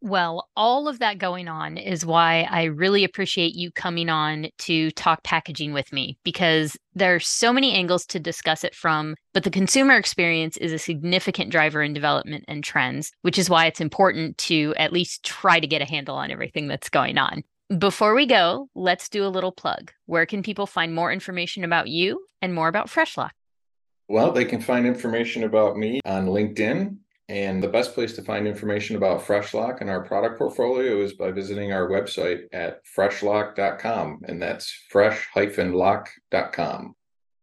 Well, 0.02 0.48
all 0.56 0.88
of 0.88 0.98
that 0.98 1.18
going 1.18 1.48
on 1.48 1.78
is 1.78 2.04
why 2.04 2.46
I 2.50 2.64
really 2.64 3.02
appreciate 3.02 3.54
you 3.54 3.72
coming 3.72 4.10
on 4.10 4.48
to 4.58 4.90
talk 4.90 5.22
packaging 5.22 5.72
with 5.72 5.90
me 5.92 6.18
because 6.22 6.76
there 6.94 7.14
are 7.14 7.20
so 7.20 7.52
many 7.52 7.72
angles 7.72 8.04
to 8.06 8.20
discuss 8.20 8.62
it 8.62 8.74
from, 8.74 9.14
but 9.32 9.42
the 9.42 9.50
consumer 9.50 9.96
experience 9.96 10.58
is 10.58 10.70
a 10.70 10.78
significant 10.78 11.50
driver 11.50 11.82
in 11.82 11.94
development 11.94 12.44
and 12.46 12.62
trends, 12.62 13.10
which 13.22 13.38
is 13.38 13.48
why 13.48 13.66
it's 13.66 13.80
important 13.80 14.36
to 14.38 14.74
at 14.76 14.92
least 14.92 15.24
try 15.24 15.58
to 15.58 15.66
get 15.66 15.82
a 15.82 15.86
handle 15.86 16.16
on 16.16 16.30
everything 16.30 16.68
that's 16.68 16.90
going 16.90 17.16
on. 17.16 17.42
Before 17.68 18.14
we 18.14 18.26
go, 18.26 18.68
let's 18.76 19.08
do 19.08 19.26
a 19.26 19.28
little 19.28 19.50
plug. 19.50 19.90
Where 20.04 20.24
can 20.24 20.44
people 20.44 20.68
find 20.68 20.94
more 20.94 21.12
information 21.12 21.64
about 21.64 21.88
you 21.88 22.24
and 22.40 22.54
more 22.54 22.68
about 22.68 22.88
Fresh-Lock? 22.88 23.32
Well, 24.06 24.30
they 24.30 24.44
can 24.44 24.60
find 24.60 24.86
information 24.86 25.42
about 25.42 25.76
me 25.76 25.98
on 26.04 26.26
LinkedIn 26.26 26.96
and 27.28 27.60
the 27.60 27.66
best 27.66 27.92
place 27.92 28.12
to 28.12 28.22
find 28.22 28.46
information 28.46 28.94
about 28.94 29.22
Fresh-Lock 29.22 29.80
and 29.80 29.90
our 29.90 30.04
product 30.04 30.38
portfolio 30.38 31.02
is 31.02 31.14
by 31.14 31.32
visiting 31.32 31.72
our 31.72 31.88
website 31.88 32.42
at 32.52 32.82
freshlock.com. 32.96 34.20
And 34.28 34.40
that's 34.40 34.70
fresh-lock.com. 34.88 36.94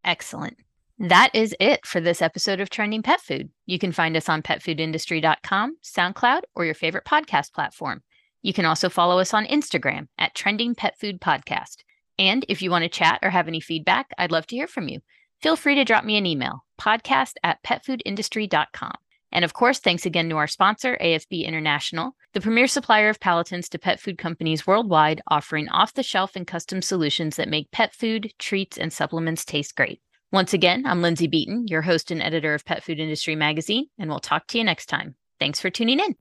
Excellent. 0.06 0.58
That 1.00 1.32
is 1.34 1.54
it 1.60 1.86
for 1.86 2.00
this 2.00 2.22
episode 2.22 2.62
of 2.62 2.70
Trending 2.70 3.02
Pet 3.02 3.20
Food. 3.20 3.50
You 3.66 3.78
can 3.78 3.92
find 3.92 4.16
us 4.16 4.30
on 4.30 4.42
petfoodindustry.com, 4.42 5.80
SoundCloud, 5.84 6.42
or 6.56 6.64
your 6.64 6.76
favorite 6.76 7.04
podcast 7.04 7.52
platform. 7.52 8.04
You 8.44 8.54
can 8.54 8.66
also 8.66 8.90
follow 8.90 9.20
us 9.20 9.34
on 9.34 9.46
Instagram 9.46 10.08
at 10.20 10.36
Trending 10.36 10.76
Pet 10.76 11.00
Food 11.00 11.20
Podcast. 11.20 11.78
And 12.20 12.46
if 12.48 12.62
you 12.62 12.70
want 12.70 12.84
to 12.84 12.90
chat 12.90 13.20
or 13.24 13.32
have 13.32 13.48
any 13.48 13.60
feedback, 13.60 14.08
I'd 14.18 14.32
love 14.32 14.46
to 14.48 14.56
hear 14.56 14.68
from 14.68 14.90
you. 14.90 15.00
Feel 15.42 15.56
free 15.56 15.76
to 15.76 15.86
drop 15.86 16.04
me 16.04 16.18
an 16.18 16.26
email, 16.26 16.64
podcast 16.80 17.34
at 17.44 17.64
petfoodindustry.com. 17.64 18.94
And 19.32 19.44
of 19.44 19.54
course, 19.54 19.80
thanks 19.80 20.06
again 20.06 20.30
to 20.30 20.38
our 20.38 20.48
sponsor, 20.48 20.96
AFB 21.02 21.46
International, 21.46 22.16
the 22.34 22.42
premier 22.42 22.68
supplier 22.68 23.10
of 23.10 23.20
palatants 23.20 23.68
to 23.70 23.80
pet 23.80 24.00
food 24.00 24.18
companies 24.18 24.68
worldwide, 24.68 25.22
offering 25.28 25.70
off 25.70 25.94
the 25.94 26.04
shelf 26.04 26.36
and 26.36 26.46
custom 26.46 26.82
solutions 26.82 27.38
that 27.38 27.50
make 27.50 27.72
pet 27.72 27.94
food, 27.96 28.32
treats, 28.38 28.78
and 28.78 28.94
supplements 28.94 29.44
taste 29.44 29.76
great. 29.76 30.02
Once 30.32 30.54
again, 30.54 30.86
I'm 30.86 31.02
Lindsay 31.02 31.28
Beaton, 31.28 31.68
your 31.68 31.82
host 31.82 32.12
and 32.12 32.22
editor 32.22 32.54
of 32.54 32.66
Pet 32.66 32.84
Food 32.84 33.00
Industry 33.00 33.36
Magazine, 33.36 33.88
and 33.98 34.10
we'll 34.10 34.20
talk 34.20 34.48
to 34.48 34.58
you 34.58 34.64
next 34.64 34.88
time. 34.88 35.16
Thanks 35.40 35.60
for 35.60 35.70
tuning 35.70 36.00
in. 36.00 36.16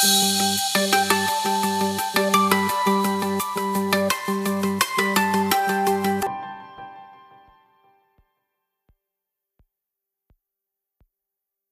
Música 0.00 1.97